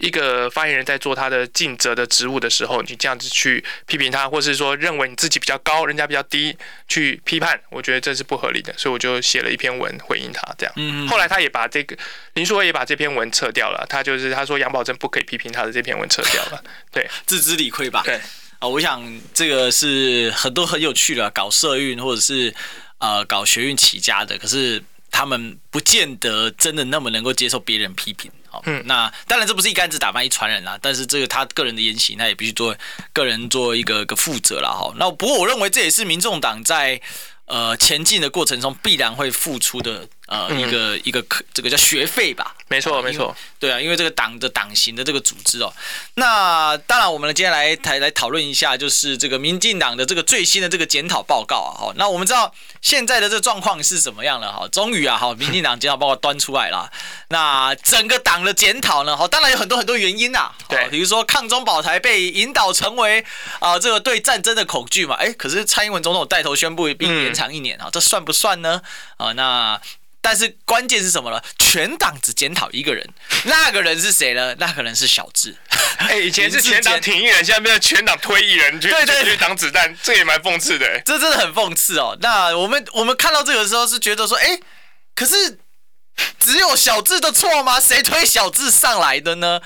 [0.00, 6.56] 一个发言人在做他的尽责的职务的时候，你这样子去批评他，或是说认为你自己比较高，人家比较低，
[6.88, 10.42] 去批判，我觉得这是不合理的，所以我就写了一篇文回应他。
[10.58, 11.96] 这样，嗯，后来他也把这个
[12.34, 18.02] 林书伟也把这篇文撤掉了，他就是他说杨宝珍不可以批评他的这篇文撤掉了， 对，自知理亏吧。
[18.04, 18.18] 对，
[18.58, 19.02] 啊，我想
[19.34, 22.54] 这个是很多很有趣的，搞社运或者是
[22.98, 24.82] 呃搞学运起家的，可是。
[25.12, 28.30] 他们不见得真的那么能够接受别人批评。
[28.50, 32.76] 好，嗯，那当然这不是一竿子打翻一船人啦，但是这个他个人的言行，他也必须做
[33.12, 34.92] 个人做一个一个负责了哈。
[34.96, 37.00] 那不过我认为这也是民众党在
[37.46, 40.08] 呃前进的过程中必然会付出的。
[40.30, 42.54] 呃，一个一个课，这个叫学费吧？
[42.68, 43.36] 没错，没错。
[43.58, 45.74] 对啊，因为这个党的党型的这个组织哦。
[46.14, 51.70] 那当然，我们接下来来来讨论一下，就是这个民进党的这个最新的这个检讨报告啊。
[51.76, 54.52] 好，那我们知道现在的这个状况是怎么样了？
[54.52, 56.88] 哈，终于啊，好，民进党检讨报告端出来了。
[57.30, 59.16] 那整个党的检讨呢？
[59.16, 60.52] 好，当然有很多很多原因呐。
[60.68, 63.24] 对，比如说抗中保台被引导成为
[63.58, 65.16] 啊，这个对战争的恐惧嘛。
[65.16, 68.80] 哎，可是蔡英文总统带头宣布并延长一年啊，这算不算呢？
[69.16, 69.80] 啊，那。
[70.22, 71.40] 但是关键是什么呢？
[71.58, 73.08] 全党只检讨一个人，
[73.44, 74.54] 那个人是谁呢？
[74.58, 75.56] 那个人是小智。
[75.98, 81.00] 哎、欸，以前是全党挺一人，现在变成全党推一人去，对对，去挡子弹，这也蛮讽刺的。
[81.04, 82.16] 这真的很讽刺哦。
[82.20, 84.62] 那我们我们看到这个时候是觉得说，哎、欸，
[85.14, 85.58] 可是
[86.38, 87.78] 只有小智的错吗？
[87.80, 89.60] 谁推小智上来的呢？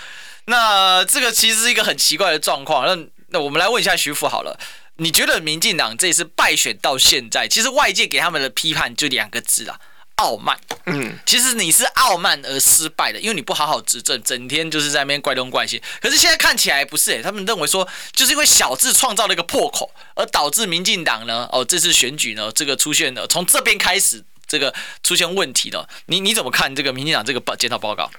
[0.47, 2.87] 那这个其实是一个很奇怪的状况。
[2.87, 4.59] 那那我们来问一下徐福好了，
[4.97, 9.81] 你觉得民进党这次败选到现在，其实外界给他们的批判就两个字啊？
[10.17, 15.83] 傲慢，嗯，其实你是傲慢而失败的，因为你不好好执政，整天就是在那边怪东怪西。
[16.01, 24.73] 可是现在看起来不是诶，他们认为说，就是因为小智创造了一个破口，而导致民进党呢，哦，这次选举呢，这个出现了从这边开始这个
[25.03, 25.89] 出现问题的。
[26.07, 28.11] 你你怎么看这个民进党这个报检讨报告？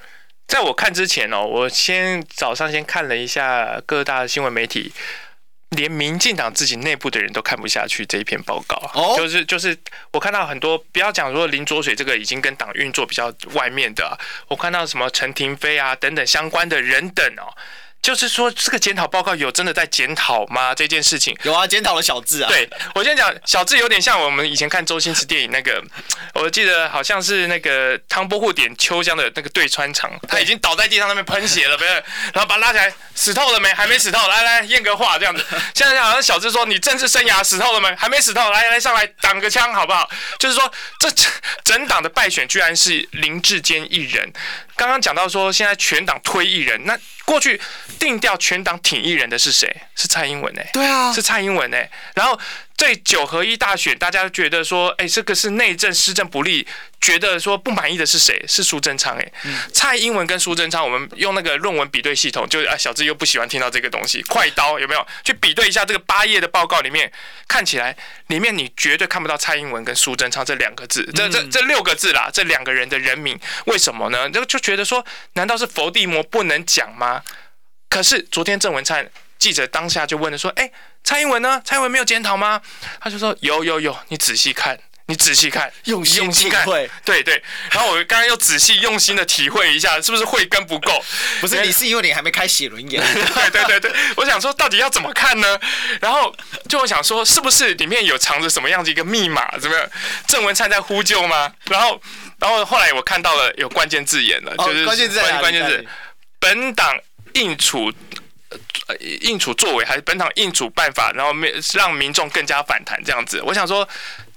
[0.46, 4.92] 在我看之前哦，我先早上先看了一下各大新闻媒体。
[5.70, 9.76] 连民进党自己内部的人都看不下去这一篇报告，哦、就是就是
[10.12, 14.16] 我看到很多，不要讲说林卓水这个已经跟党运作比较外面的，
[14.48, 17.52] 我看到什么陈廷飞啊等等相关的人等哦。
[18.06, 20.72] 就是说，这个检讨报告有真的在检讨吗？
[20.72, 22.48] 这件事情有啊，检讨了小智啊。
[22.48, 25.82] 对，我先讲小智有点像我们以前看周星驰电影那个，
[26.34, 31.90] 我记得好像是那个汤伯虎点秋香的那个对穿肠，他已经倒在地上那边喷血了，不是？
[32.32, 33.72] 然后把他拉起来，死透了没？
[33.74, 35.44] 还没死透，来来验个话这样子。
[35.74, 37.92] 现在好像小智说，你政治生涯死透了没？
[37.96, 40.08] 还没死透，来来上来挡个枪好不好？
[40.38, 41.10] 就是说，这
[41.64, 44.32] 整党的败选居然是林志坚一人。
[44.76, 47.60] 刚刚讲到说，现在全党推一人，那过去
[47.98, 49.74] 定调全党挺一人的是谁？
[49.96, 52.38] 是蔡英文哎、欸，对啊，是蔡英文哎、欸，然后。
[52.76, 56.66] 对九合一大选，大家觉得说，哎，这个是内政施政不利，
[57.00, 58.44] 觉得说不满意的是谁？
[58.46, 65.06] 是苏贞昌哎，嗯、蔡英文跟苏贞昌，我们用那个论文比对系统，就啊，小智又不喜欢听到这个东西，快刀有没有？
[65.24, 67.10] 去比对一下这个八页的报告里面，
[67.48, 74.28] 看起来里面你绝对看不到蔡英文跟苏贞昌这两个字，这这这六个字啦，这两个人的人名，为什么呢？
[74.28, 77.22] 就就觉得说，难道是佛地魔不能讲吗？
[77.88, 80.70] 可是昨天郑文灿记者当下就问了说，哎。
[81.06, 81.62] 蔡英文呢？
[81.64, 82.60] 蔡英文没有检讨吗？
[83.00, 86.66] 他就说有有有，你仔细看，你仔细看，用心用心看，
[87.04, 87.40] 对对。
[87.70, 91.00] 然后我刚刚又仔细用心的体会一下，是不是慧根不够？
[91.40, 93.00] 不是，你是因为你还没开写轮眼。
[93.14, 95.56] 对对对对，我想说到底要怎么看呢？
[96.00, 96.34] 然后
[96.68, 99.56] 就我想说，是不是里面有藏着什么样的一个密码？
[99.60, 99.88] 怎么样？
[100.26, 101.52] 郑文灿在呼救吗？
[101.66, 102.02] 然后
[102.40, 105.86] 然后后来我看到了有关键字眼了，哦、就是关键字，关键字，
[106.40, 106.98] 本党
[107.34, 107.92] 应处。
[108.88, 113.40] 呃，应处作为还是本党应处办法，然后没让民众更加反弹这样子。
[113.42, 113.88] 我想说，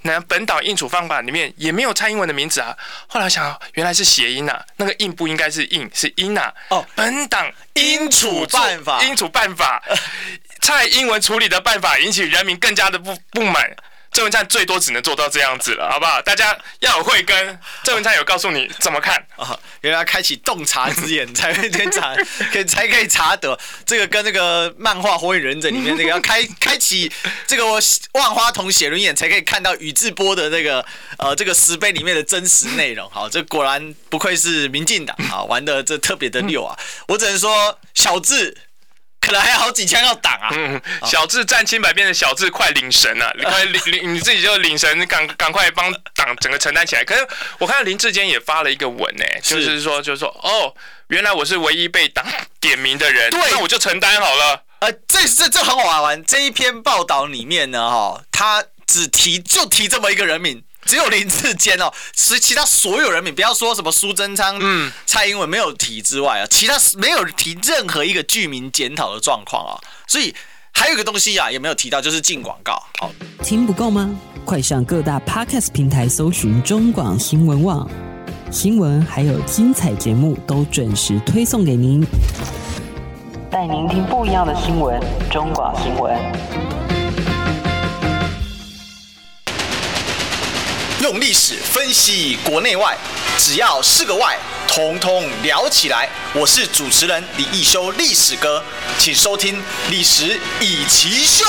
[0.01, 2.75] 那本党应处方法里面也没有蔡英文的名字啊。
[3.08, 6.53] 后来想，原来是谐音呐、啊，那个应不应该是应，是音呐、啊。
[6.69, 9.82] 哦，本党应处办法，应处办法，
[10.62, 13.75] 蔡英文处理的办法引起人民更加的不不满。
[14.12, 16.22] 郑文灿最多只能做到这样子了，好不好？
[16.22, 17.60] 大家要有慧根。
[17.84, 19.58] 郑文灿有告诉你怎么看 啊？
[19.82, 22.15] 原来开启洞察之眼才会天查，
[22.52, 27.12] 可以才可以查得这个跟那个漫画《火影忍者》里面那个要开 开启
[27.48, 27.65] 这个
[28.13, 30.86] 万花筒写轮眼才可以看到宇智波的那个
[31.17, 33.10] 呃这个石碑里面的真实内容。
[33.10, 36.78] 好，这果然不愧是民进党啊，玩的这特别的溜啊！
[37.08, 38.58] 我只能说小智。
[39.29, 40.49] 可能还有好几枪要挡啊！
[40.53, 47.03] 嗯，小智战清白变成小智快领神了， 你快领领你自己就领神，赶赶快帮党整个承担起来。
[47.03, 47.27] 可是
[47.59, 50.73] 我看到林志坚也发了一个文呢，就是说就是说哦，
[51.09, 52.25] 原来我是唯一被党
[52.59, 54.63] 点名的人，对，那我就承担好了。
[54.79, 60.63] 呃，这这这很好玩，这一篇报道里面呢，哈，他只提就提这么一个人名。
[60.89, 70.34] 只有林志坚哦，其其他所有人民不要说什么苏贞昌、嗯、蔡英文没有提之外啊，其他没有提任何一个居民检讨的状况啊，所以
[70.71, 72.82] 还有一个东西啊也没有提到，就是进广告。
[72.97, 73.12] 好，
[73.43, 74.09] 听不够吗？
[74.45, 77.88] 快上各大 Podcast 平台搜寻中广新闻网，
[78.49, 82.03] 新闻还有精彩节目都准时推送给您，
[83.51, 84.99] 带您听不一样的新闻，
[85.30, 86.99] 中广新闻。
[91.10, 92.95] 用历史分析国内外，
[93.39, 94.38] 只要是个“外”，
[94.70, 96.07] 统统聊起来。
[96.36, 98.64] 我是主持人李易修，历史哥，
[98.99, 99.57] 请收听
[99.89, 101.43] 《历史易起秀》。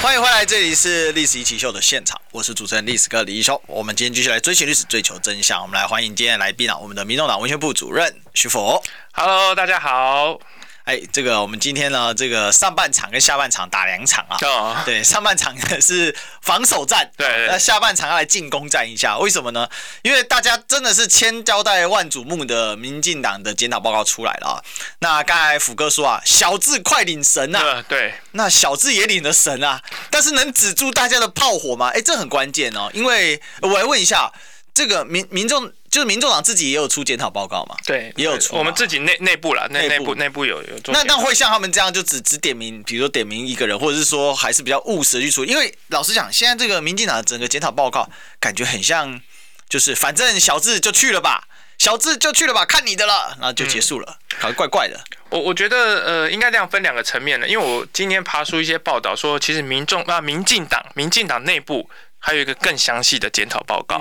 [0.00, 3.60] 欢迎回来，这里是《历史易起秀》的现场，我是主持人历史哥李易修。
[3.66, 5.60] 我们今天继续来追寻历史，追求真相。
[5.60, 8.82] 我们来欢迎今天的来宾啊，我们的民众党文宣部主任徐佛。
[9.12, 10.38] Hello，大家好。
[10.84, 14.36] 哎，这个我们今天呢，这个上半场跟下半场打两场啊。
[14.42, 14.84] Oh.
[14.84, 19.16] 对，上半场是防守战，对，那下半场要来进攻战一下。
[19.16, 19.68] 为什么呢？
[20.02, 24.54] 因为大家真的是千交代万瞩目的民进党的检讨报告出来了啊。
[24.98, 29.80] 那刚才福哥说啊，小智快领神啊，对，那小智也领了神啊，
[30.10, 31.90] 但是能止住大家的炮火吗？
[31.94, 32.90] 哎，这很关键哦。
[32.92, 34.32] 因为我来问一下，
[34.74, 35.72] 这个民民众。
[35.92, 37.76] 就是民众党自己也有出检讨报告嘛？
[37.84, 38.56] 对，也有出。
[38.56, 40.94] 我们自己内内部啦，内内部内部有有做。
[40.94, 45.52] 那那会像他们这样，就只只点名，比如说点名一个人，或者是说还是比较务实的去处理。
[45.52, 48.08] 因为老实讲，现在这个民进党的整个检讨报告，
[48.40, 49.20] 感觉很像，
[49.68, 54.98] 就是反正小智就去了吧，小智就去了吧，看你的了，然后就结束了，好像怪怪的。
[55.28, 55.76] 我我觉得
[56.06, 61.90] 呃，应该这样分两个层面的，因为我今天爬出一些报道说，其实民众啊，民进党，民进党内部。
[62.24, 64.00] 还有一个更详细的检讨报告，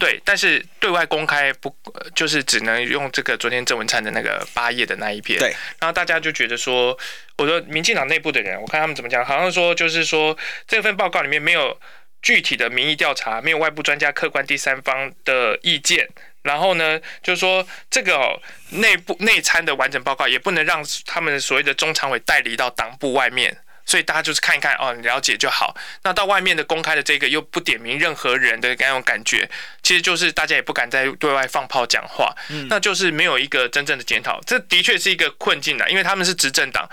[0.00, 1.76] 对，但是对外公开不，
[2.14, 6.98] 就是只能用这个昨天郑文灿的那个八页的那一篇，对，然后大家就觉得说，
[7.36, 10.34] 我说民进党内部的人，我看他们怎么讲，好像说就是说
[10.66, 11.78] 这份报告里面没有
[12.22, 16.08] 具体的民意调查，没有外部专家、客观第三方的意见，
[16.40, 18.40] 然后呢，就是说这个
[18.70, 23.58] 内部内参的完整报告也不能让他们所谓的中常委代理到党部外面。
[23.88, 25.74] 所以大家就是看一看哦，了解就好。
[26.02, 29.48] 那到外面的公开的这个又不点名任何人的那种感觉，
[29.82, 34.38] 其实就是大家也不敢再对外放炮讲话，嗯，那就是没有一个真正的检讨。
[34.46, 36.86] 这的确是一个困境的，因为他们是执政党。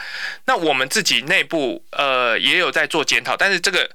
[0.45, 3.91] 那我们自己内部呃也有在做检讨，但是这个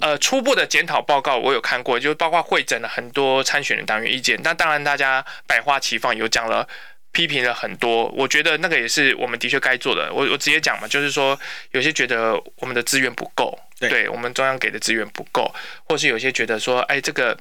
[0.00, 4.40] 呃初步的检讨报告我有看过，就包括会诊了很多参选的党员意见。
[4.42, 6.66] 那当然大家百花齐放，有讲了。
[7.14, 10.12] 批评了很多，我觉得那个也是我们的确该做的。
[10.12, 11.38] 我我直接讲嘛，就是说
[11.70, 15.54] 有些觉得我们的资源不够，对，对我们中央给的资源不够，
[15.84, 17.38] 或是有些觉得说，哎，这个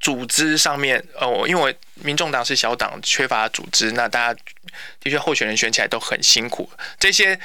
[0.00, 4.40] 组织上面，呃，我，因为民众党是小党，缺乏组织，那大家
[4.98, 6.68] 的确候选人选起来都很辛苦，
[6.98, 7.38] 这些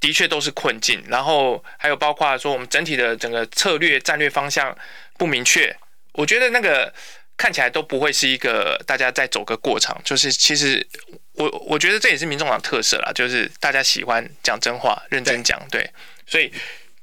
[0.00, 1.04] 的确都是困境。
[1.08, 4.74] 然后还有包括说我们整体的整个策略战略方向
[5.18, 5.76] 不明确，
[6.14, 6.90] 我觉得那个。
[7.36, 10.86] 看起来都不会是一个大家在走个过场，就是其实
[11.32, 15.90] 我我觉得这也是民众党特色啦，就是大家喜欢讲真话、认真讲，对，
[16.26, 16.50] 所以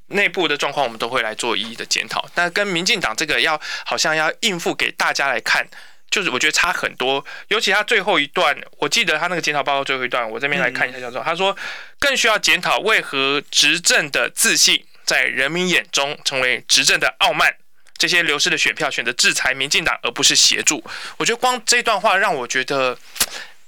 [0.07, 2.27] 内部的状况我们都会来做一一的检讨。
[2.33, 5.67] 但跟民进党这个要好像要应付给大家来看，
[6.09, 7.23] 就是我觉得差很多。
[7.49, 11.55] 尤其他最后一段，我记得他那个检讨报告最后一段，我这边来看一下，叫做他说
[11.99, 17.55] 更需要检讨为何执政的自信在人民眼中成为执政的傲慢。
[18.03, 20.83] 这些流失的选票选择制裁民进党，而不是协助。
[21.15, 22.97] 我觉得光这段话让我觉得，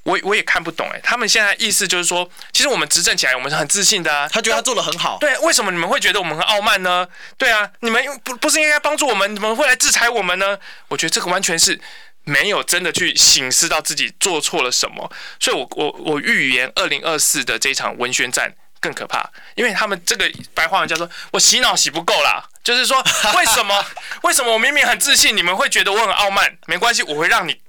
[0.03, 0.99] 我我也看不懂哎。
[1.01, 4.27] 他们现在意思就是说，其实我们执政起来，我们是很自信的啊。
[4.27, 5.17] 他觉得他做的很好。
[5.21, 7.07] 对，为什么你们会觉得我们很傲慢呢？
[7.37, 10.59] 对啊，你们不不是应该帮助我们，怎么会来制裁我们呢？
[10.89, 11.79] 我觉得这个完全是
[12.25, 15.09] 没有真的去醒思到自己做错了什么。
[15.39, 18.53] 所以我我我预言二零二四的这一场文宣战。
[18.81, 22.97] 更可怕，因为他们这个白话文叫做“我洗脑洗不够啦”，就是说，
[23.37, 23.85] 为什么？
[24.23, 26.57] 为什么我明明很自信，你们会觉得我很傲慢？
[26.65, 27.61] 没关系，我会让你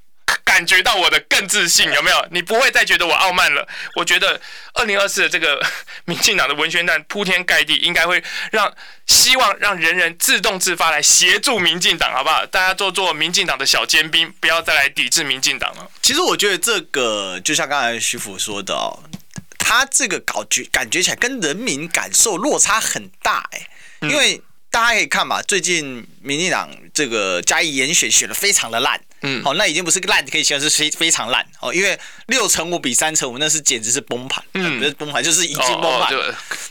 [0.43, 2.27] 感觉到我的更自信，有没有？
[2.31, 3.69] 你不会再觉得我傲慢了。
[3.97, 4.41] 我觉得
[4.73, 5.63] 二零二四的这个
[6.07, 8.75] 民进党的文宣弹铺天盖地，应该会让
[9.07, 12.47] 希望让人人自动自发来协助民进党，好不好？
[12.47, 15.87] 大家做做民进党的小尖兵，不要再来抵制民进党了。
[16.01, 18.99] 其实我觉得这个就像刚才徐福说的哦。
[19.59, 23.69] 他这个搞觉感觉起来跟人民感受落差很大哎，
[24.03, 24.41] 因为
[24.77, 36.15] 大家可以看嘛，最近民进党这个嘉义严选选的非常的烂，嗯，好，那已经不是个烂，可以形容是非非常烂哦，因为六成五比三成五，那是简直是崩盘，嗯，不是崩盘就是已经崩盘，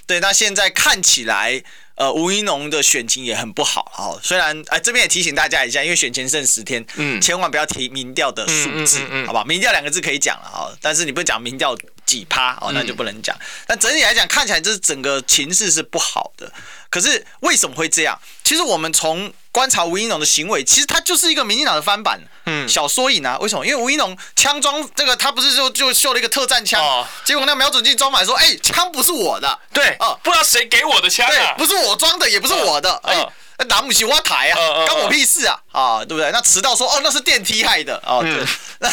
[0.06, 1.64] 对，那现在看起来。
[1.97, 4.20] 呃，吴怡农的选情也很不好哦。
[4.22, 9.45] 虽然哎、呃，这边也提醒大家一下，因为选前剩十天，嗯，千万不要提民调的数字，嗯嗯嗯、好吧？
[9.45, 11.74] 民调两个字可以讲了哈，但是你不讲民调
[12.06, 13.36] 几趴哦，那就不能讲。
[13.68, 16.51] 但整体来讲，看起来这整个情势是不好的。
[16.89, 18.18] 可是为什么会这样？
[18.43, 23.38] 其实我们从观察吴怡农的行为，其实他就是一个民进党的翻版，嗯，小缩影啊。
[23.39, 23.66] 为什么？
[23.66, 33.30] 因为吴怡农枪装这个，他不是就就秀了一个特战枪，哦、结果那瞄准镜装满说，哎、欸，枪不是我的，对，哦，不知道谁给我的枪啊，不是我装的，也不是我的，哎、哦，
[33.68, 36.32] 拿不起我台啊，关我屁事啊，啊，对不对？
[36.32, 38.45] 那迟到说，哦，那是电梯害的，哦，对，
[38.80, 38.89] 那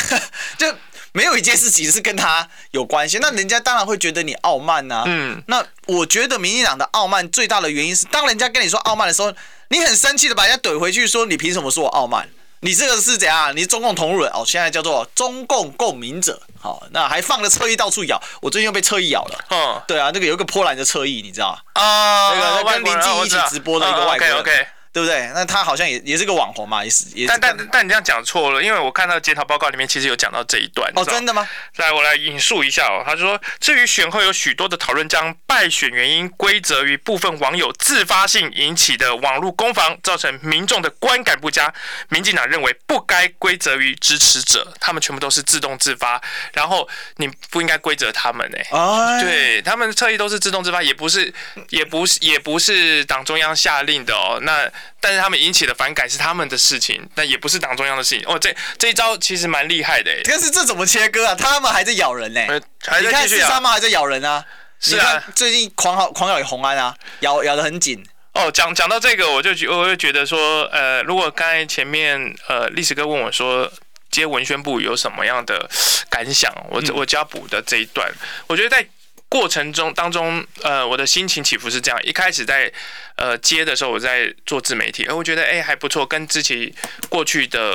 [0.59, 0.75] 就
[1.13, 5.05] 没有一件事情是跟他有关系， 那人家当然会觉得你傲慢呐、啊。
[5.07, 9.33] 嗯，那我觉得民进党的傲慢最大的原因是，当人家跟你说傲慢的时候，
[9.69, 12.29] 你很生气的把人家怼回去，说你凭什么说我傲慢？
[12.65, 13.55] 你这个是怎样？
[13.57, 16.41] 你是中共同路人哦，现在叫做中共共鸣者。
[16.61, 19.45] 好，那还放着侧翼到处咬，我最近又被侧翼咬了。
[19.51, 21.59] 嗯，对啊，那个有一个波兰的侧翼，你知道吗？
[21.83, 24.67] 啊，那个跟林静一起直播的一个外国人。
[24.93, 25.31] 对不对？
[25.35, 27.29] 那他好像也也是个网红嘛，也是也是。
[27.29, 30.93] 但但但你这样讲错了，因为我看到检讨报告里面其实有讲到这一段。
[30.95, 31.49] 哦，真的吗？
[31.77, 33.03] 来，我来引述一下哦。
[33.07, 41.73] 他说，至于选后有许多的讨论，将败选原因归责于部分网友自发性引起的网络攻防，造成民众的观感不佳。
[42.11, 46.21] 民进党认为不该归责于支持者，他们全部都是自动自发，
[46.53, 46.87] 然后
[47.17, 48.79] 你不应该归责他们哎。
[48.79, 49.23] 哎。
[49.23, 51.33] 对，他们特意都是自动自发，也不是，
[51.71, 54.39] 也不是，也不是党中央下令的哦。
[54.43, 54.71] 那。
[55.01, 58.25] 但是他们引起的反感是他们的事情，但也不是党中央的事情。
[58.27, 60.11] 哦，这这一招其实蛮厉害的。
[60.25, 61.35] 但是这怎么切割啊？
[61.35, 62.41] 他们还在咬人呢。
[62.85, 63.49] 还在继续咬。
[63.49, 64.45] 他们还在咬人啊。
[64.81, 65.23] 是啊。
[65.35, 68.05] 最近狂咬狂咬红安啊，咬咬得很紧。
[68.35, 73.71] 哦，讲讲到这个，我就觉我就觉得说，呃，如果刚才前面呃历史哥问我说
[74.11, 75.69] 接文宣部有什么样的
[76.09, 78.11] 感想，我我就要补的这一段，
[78.47, 78.87] 我觉得在。
[79.33, 82.71] 过程中当中，呃，我的心情起伏是这样：一开始在
[83.17, 86.71] 呃接的时候，我在做自媒体，而我觉得哎、欸、还不错，跟自己
[87.09, 87.75] 过去的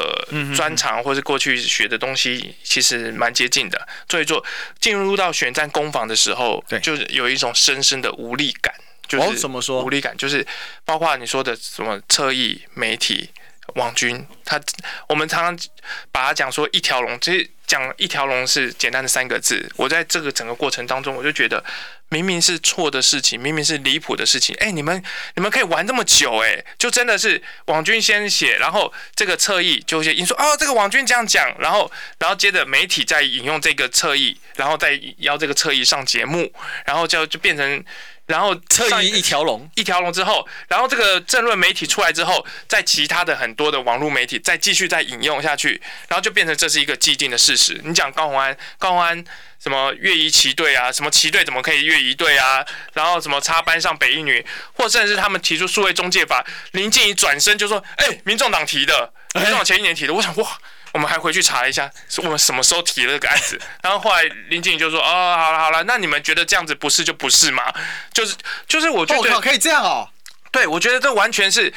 [0.55, 3.88] 专长或是过去学的东西其实蛮接近的。
[4.08, 4.45] 做一做，
[4.80, 8.72] 进入到选战攻防的时候，对，就是有一种深深的无力感，
[9.08, 10.45] 就是怎么说无力感，就是
[10.86, 13.32] 包括你说的什么侧翼媒体。
[13.78, 14.59] 网军，他
[15.07, 15.69] 我们常常
[16.11, 19.71] 把他讲说一条龙，其实讲一条龙是简单的三个字。
[19.78, 21.63] 我在这个整个过程当中，我就觉得
[22.09, 25.01] 明明是错的事情，明明是离谱的事情，哎，你们
[25.36, 36.51] 你们可以玩这么久，哎，就真的是网军先写，然后这个侧翼就会引说哦，这个网军这样讲，然后然后接着媒体再引用这个侧翼，然后再邀这个侧翼上节目，
[36.86, 37.84] 然后就就变成。
[38.28, 47.82] 然后侧翼一条龙，一条龙之后，然后这个政论媒体出来之后，在其他的很多的网络媒体再继续再引用下去，然后就变成这是一个既定的事实。
[47.86, 49.23] 你讲高虹安，高虹安
[49.63, 52.65] 什么越移旗队啊，什么旗队怎么可以越移队啊？
[52.93, 60.59] 然后什么插班上北一女，或甚至是他们提出数位中介法，林静怡转身就说：“哎，民众党提的，民众党前一年提的。”我想哇。
[60.97, 63.61] 我们还回去查了一下，是我们什么时候提了这个案子？
[63.83, 67.71] 然后后来林静仪就说：“哦，好了好了，那你们觉得这样子不是就不是嘛？
[68.11, 68.35] 就是
[68.67, 70.09] 就是，我觉得、哦、可以这样哦。
[70.51, 71.71] 对，我觉得这完全是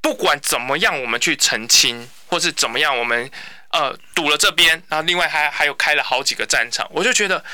[0.00, 3.30] 不管怎么样，我们去澄清，或是怎么样，我们
[3.72, 7.44] 呃堵了这边，然后另外还还有开了好几个战场，我就觉得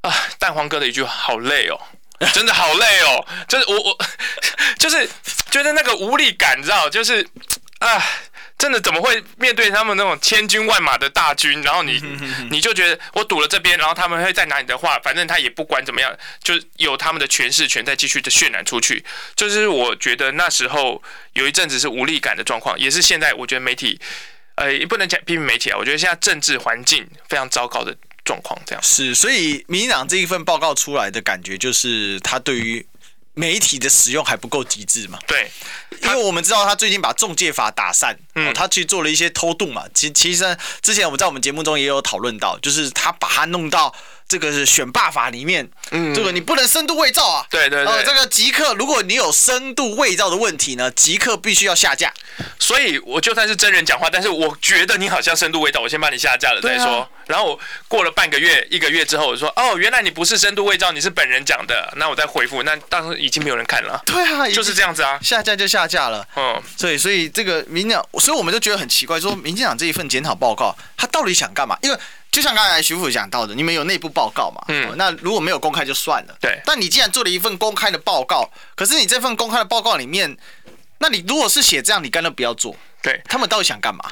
[0.00, 1.78] 啊，蛋黄哥的一句好累哦，
[2.32, 3.98] 真的好累哦，就是我我
[4.80, 5.06] 就是
[5.50, 7.28] 觉得那个无力感，你知道，就是
[7.80, 8.02] 啊。”
[8.58, 12.02] 真的怎么会面对他们那种千军万马的大军，然后你
[12.50, 19.04] 你就觉得我堵了这边，然后他们会再拿你的话，反正他也不管怎么样，就有他们的权势权再继续的渲染出去。
[19.36, 21.00] 就是我觉得那时候
[21.34, 24.00] 有一阵子是无力感的状况，也是现在我觉得媒体，
[24.56, 29.14] 呃，也不能讲批评媒体啊，我觉得现在政治环境非常糟糕的状况，这样是。
[29.14, 32.84] 所以民进党这一份报告出来的感觉就是他对于。
[33.38, 35.16] 媒体的使用还不够极致嘛？
[35.28, 35.48] 对，
[36.02, 39.84] 因为我们知道他最近把中介法打散，嗯，他去做了一些偷渡嘛。
[39.94, 43.94] 其其实之前我们在我们节目中也有讨论到，就是他把它弄到。
[44.28, 52.12] 这个是选罢法里面，嗯，这个你不能深度伪造啊，对对对，呃，这个即刻，如果你有深度伪造的问题呢，即刻必须要下架。
[52.58, 57.00] 所以我就算是真人讲话，但是我觉得你好像深度伪造，我先把你下架了再说。
[57.00, 57.58] 啊、然后
[57.88, 64.00] 过了半个月、一个月之后，我说哦，原来你不是深度伪造，你是本人讲的，那我再回复，那当时已经没有人看了。
[64.04, 66.26] 对啊，就是这样子啊，下架就下架了。
[66.36, 71.78] 嗯，所以所以这个民进党，所以我们就觉得很奇怪，说民进党这一份检讨报告，他到底想干嘛？
[71.82, 71.98] 因为
[72.38, 74.62] 就像刚才徐副讲到的，你们有内部报告嘛？
[74.68, 76.36] 嗯，那如果没有公开就算了。
[76.40, 76.56] 对。
[76.64, 80.36] 但你既然做了一份公开的报告，可是你这份公开的报告里面，
[80.98, 82.76] 那你如果是写这样，你干脆不要做。
[83.02, 83.20] 对。
[83.24, 84.04] 他们到底想干嘛？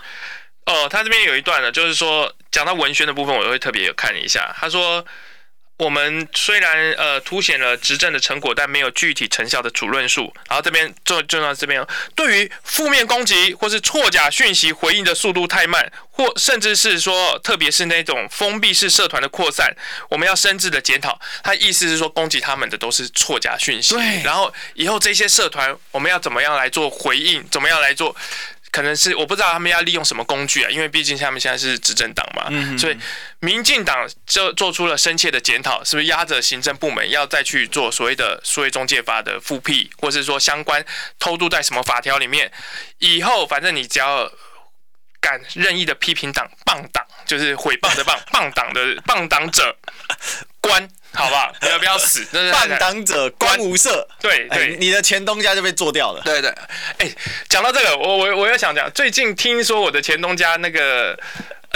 [0.64, 4.52] 哦，他这边有一段呢，就是说讲到文宣的部分，我会特别有看一下。
[4.58, 5.06] 他说。
[5.78, 10.32] 我们虽然呃凸显了执政的成果，但没有具体成效的主论述。
[10.48, 19.70] 然后这边就就到这边，对于负面攻击或是错假讯息回应的速度太慢，或甚至是说，特别是那种封闭式社团的扩散，
[20.08, 21.20] 我们要深致的检讨。
[21.42, 23.94] 他意思是说，攻击他们的都是错假讯息。
[23.94, 24.22] 对。
[24.22, 27.46] 然后以后这些社团，我们要怎么样来做回应？
[27.50, 28.16] 怎么样来做？
[28.76, 32.96] 可能是我不知道他们要利用什么工具啊，因为毕竟他们现在是执政党嘛，嗯、所以
[33.40, 40.84] 民进党就做出了深切的检讨，是不是压着行政部门要再去做所谓的所谓中介法的复辟，或是说相关
[41.18, 42.52] 偷渡在什么法条里面？
[42.98, 44.30] 以后反正你只要
[45.22, 49.74] 敢任意的批评党棒党，就是毁谤的棒棒党的棒党者
[50.60, 50.86] 关。
[51.16, 51.52] 好不好？
[51.58, 52.24] 不要不要死！
[52.52, 54.06] 半党者官无赦。
[54.20, 56.20] 对对、欸，你的前东家就被做掉了。
[56.22, 56.50] 对对，
[56.98, 57.16] 哎、欸，
[57.48, 61.18] 讲到这个，我我我又想讲，最近听说我的前东家那个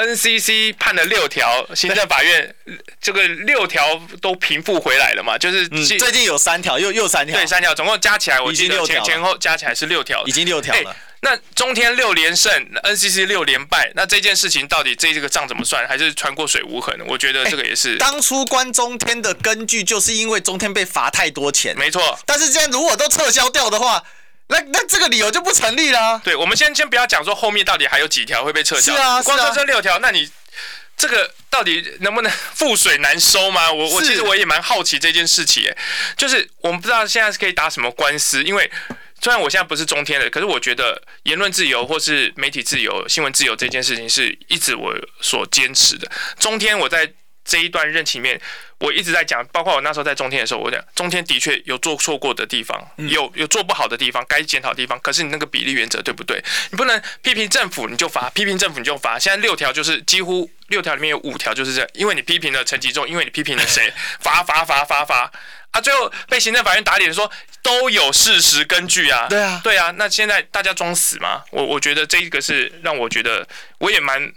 [0.01, 2.55] NCC 判了六条，行政法院
[3.01, 5.37] 这个六条都平复回来了嘛？
[5.37, 10.91] 就是、嗯、最近有三条，又又三条，对，三条，总共加起来，我记得前前后加起来是六条，已经六条了。
[10.91, 12.51] 欸那中天六连胜
[12.83, 15.87] ，NCC 六连败，那这件事情到底这这个账怎么算？
[15.87, 16.99] 还是穿过水无痕？
[17.07, 17.93] 我觉得这个也是。
[17.93, 22.19] 欸、当初关中天的根据就是因为中天被罚太多钱，没错。
[22.25, 24.03] 但是现在如果都撤销掉的话，
[24.51, 26.21] 那那这个理由就不成立啦、啊。
[26.23, 28.95] 对，我们先先不要讲说后面到底还有几条会被撤销。
[28.95, 30.31] 是啊，光说这六条，那你
[30.97, 33.73] 这个到底能不能覆水难收吗？
[33.73, 35.73] 我我其实我也蛮好奇这件事情，
[36.17, 38.71] 就是我们不知道现在是可以打什么官司，因为。
[39.23, 46.11] 虽然我现在不是中天的，可是我觉得言论自由或是媒体自由、新闻自由这件事情是一直我所坚持的。
[46.39, 47.13] 中天我在
[47.45, 48.41] 这一段任期里面，
[48.81, 54.99] 我一直在讲，包括我那时候在中天的时候，我讲中天的确有做错过的地方，有有做不好的地方，该检讨的地方。
[55.01, 56.43] 可是你那个比例原则对不对？
[56.71, 59.19] 你不能批评政府你就罚，批评政府你就罚。
[59.19, 65.31] 现在六条就是几乎六条里面有五条就是这样，因为你批评了陈吉仲，因为你批评了谁， 罚罚罚罚罚
[65.73, 65.81] 啊！
[65.81, 67.31] 最后被行政法院打脸说。
[67.63, 69.91] 都有事实根据啊，对啊，对啊。
[69.99, 71.43] 那现在大家装死吗？
[71.51, 74.33] 我我觉得这个是让我觉得，我也蛮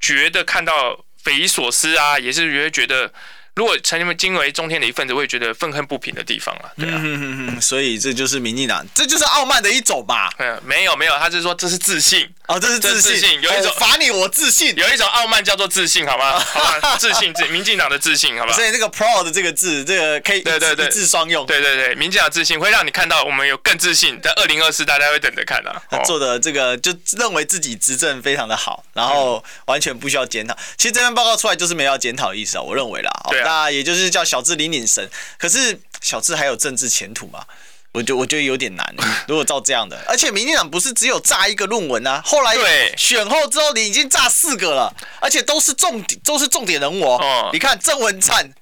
[0.00, 3.12] 觉得看到匪夷所思啊，也是觉得觉得。
[3.58, 10.32] 如果曾经为中天的一份子，我也觉得愤恨不平的地方啊，对啊，嗯、所以这就是民进党，这就是傲慢的一种吧？
[10.38, 12.28] 嗯，没有没有，他是说这是自信。
[12.46, 16.38] 哦，这是自信，自信有一种罚你我自信，有一种傲慢叫做自信，好吗？
[16.40, 18.52] 好吧，自信，自民进党的自信，好吧？
[18.54, 20.86] 所以这个 proud 这个字，这个可以对对对。
[20.86, 25.82] 一字双用，对对对，民进党自信会让你看到我们有更自信，在二零二四大家会等着看啊。
[25.90, 30.56] 他做的这个就认为自己执政非常的好，然后完全不需要检讨。
[30.78, 34.28] 其实这份报告出来就是没有要检讨的意思啊，我认为啦，对啊，那也就是叫。
[34.28, 37.46] 小智领领神，可是小智还有政治前途嘛？
[37.92, 38.94] 我觉我觉得有点难。
[39.26, 42.54] 如果照这样的，而且民进党不是只有炸一个论文啊，后来
[42.98, 47.48] 选后之后你已经炸四个了，而且都是重点，都是重点人物哦。
[47.54, 48.52] 你看郑文灿，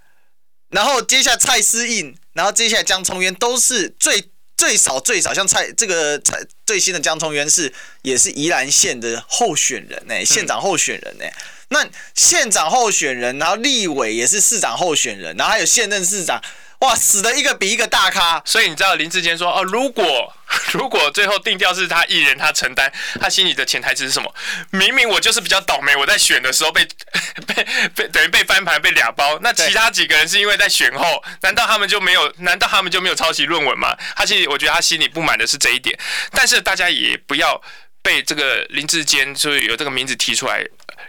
[0.69, 7.73] 然后接下来蔡思印，然后接下来江聪渊，都是最最少最少像蔡这个蔡最新的江聪渊是
[8.03, 11.35] 也是宜兰县的候选人呢、欸，县长候选人呢、欸。
[11.69, 16.41] 那县长候选人，然后立委也是市长候选人，然后还有现任市长，
[16.79, 18.41] 哇，死的一个比一个大咖。
[18.45, 20.33] 所以你知道林志坚说哦，如果
[20.73, 24.33] 如果最后定调是他一人他承担，他心里的潜台词是什么？
[24.71, 26.87] 明明我就是比较倒霉，我在选的时候被
[27.49, 29.37] 被被等于被翻盘被俩包。
[29.43, 32.33] 那其他几个人是因为在选后，难道他们就没有？
[32.39, 33.97] 难道他们就没有抄袭论文吗？
[34.15, 35.99] 他其实我觉得他心里不满的是这一点。
[36.31, 37.61] 但是大家也不要
[38.03, 40.65] 被这个林志坚就是有这个名字提出来。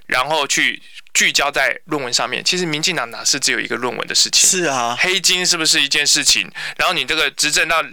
[0.08, 0.82] 然后去
[1.14, 4.50] 聚焦在论文上面，其实民进党哪是只有一个论文的事情？
[4.50, 6.50] 是啊，黑金是不是一件事情？
[6.78, 7.84] 然后你这个执政到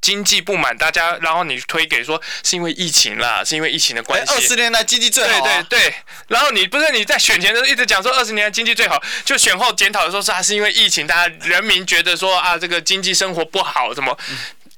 [0.00, 4.32] 经济不满，大家然后你推给说是因为疫情啦，是因为疫情的关系。
[4.32, 5.94] 二十年来经济最好，对对对。
[6.28, 14.18] 然后你不是你在选前的时候一直讲说二十年来经济最好，就选后检讨的时候是还是因为疫情，大家人民觉得说啊这个经济生活不好，怎么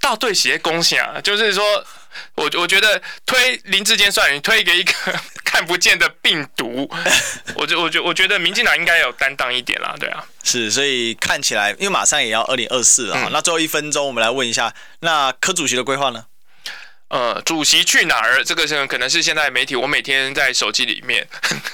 [0.01, 1.21] 倒对企业贡献啊？
[1.23, 1.87] 就是说。
[2.35, 4.93] 我我觉得推林志坚算你推给一个
[5.53, 6.89] 看不见的病毒，
[7.55, 16.25] 我觉我觉我觉得民进党应该有担当一点啦，对啊，是，所以看起来因为马上也要二零二四了，嗯，那最后一分钟我们来问一下，那柯主席的规划呢？
[17.13, 18.43] 呃，主席去哪儿？
[18.43, 21.29] 这个是可能是现在媒体，我每天在手机里面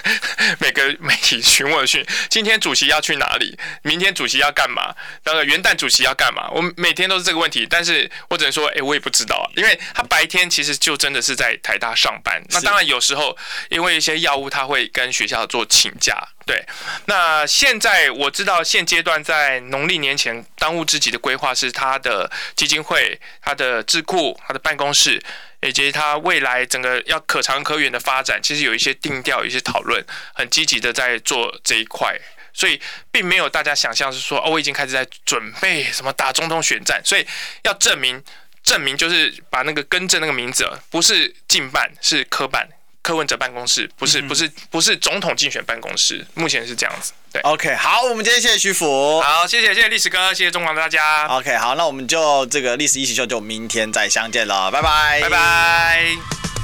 [0.59, 3.57] 每个媒体询问讯，今天主席要去哪里？
[3.83, 4.93] 明天主席要干嘛？
[5.23, 6.51] 那个元旦主席要干嘛？
[6.51, 12.43] 我每天都是这个问题，但是我只能说，哎、欸，我也不知道啊，因为他白天其实就真的是在台大上班。
[12.49, 16.21] 那当然有时候因为一些药物，他会跟学校做请假。
[16.49, 16.65] 对，
[17.05, 25.23] 那现在我知道现阶段在农历年前当务之急的规划是他的基金会、他的智库、他的办公室，
[25.61, 32.19] 以及他未来整个要可长可远的发展，其实有一些定调、有一些讨论，很积极的在做这一块，
[32.55, 32.81] 所以
[33.11, 37.27] 并没有大家想象是说哦，我已经开始在准备什么打总统选战，所以
[37.65, 38.25] 要证明
[38.63, 42.67] 证明就是把那个更正那个名字，不是竞办，是科办。
[43.09, 47.13] 柯文哲办公室不是不是不是总统竞选办公室，目前是这样子。
[47.33, 51.27] 对，OK，好，我们今天谢谢徐福，好，谢谢谢谢历史哥，谢谢中广大家。
[51.29, 56.58] OK，好，那我们就这个历史一起秀就明天再相见了，拜拜，拜拜。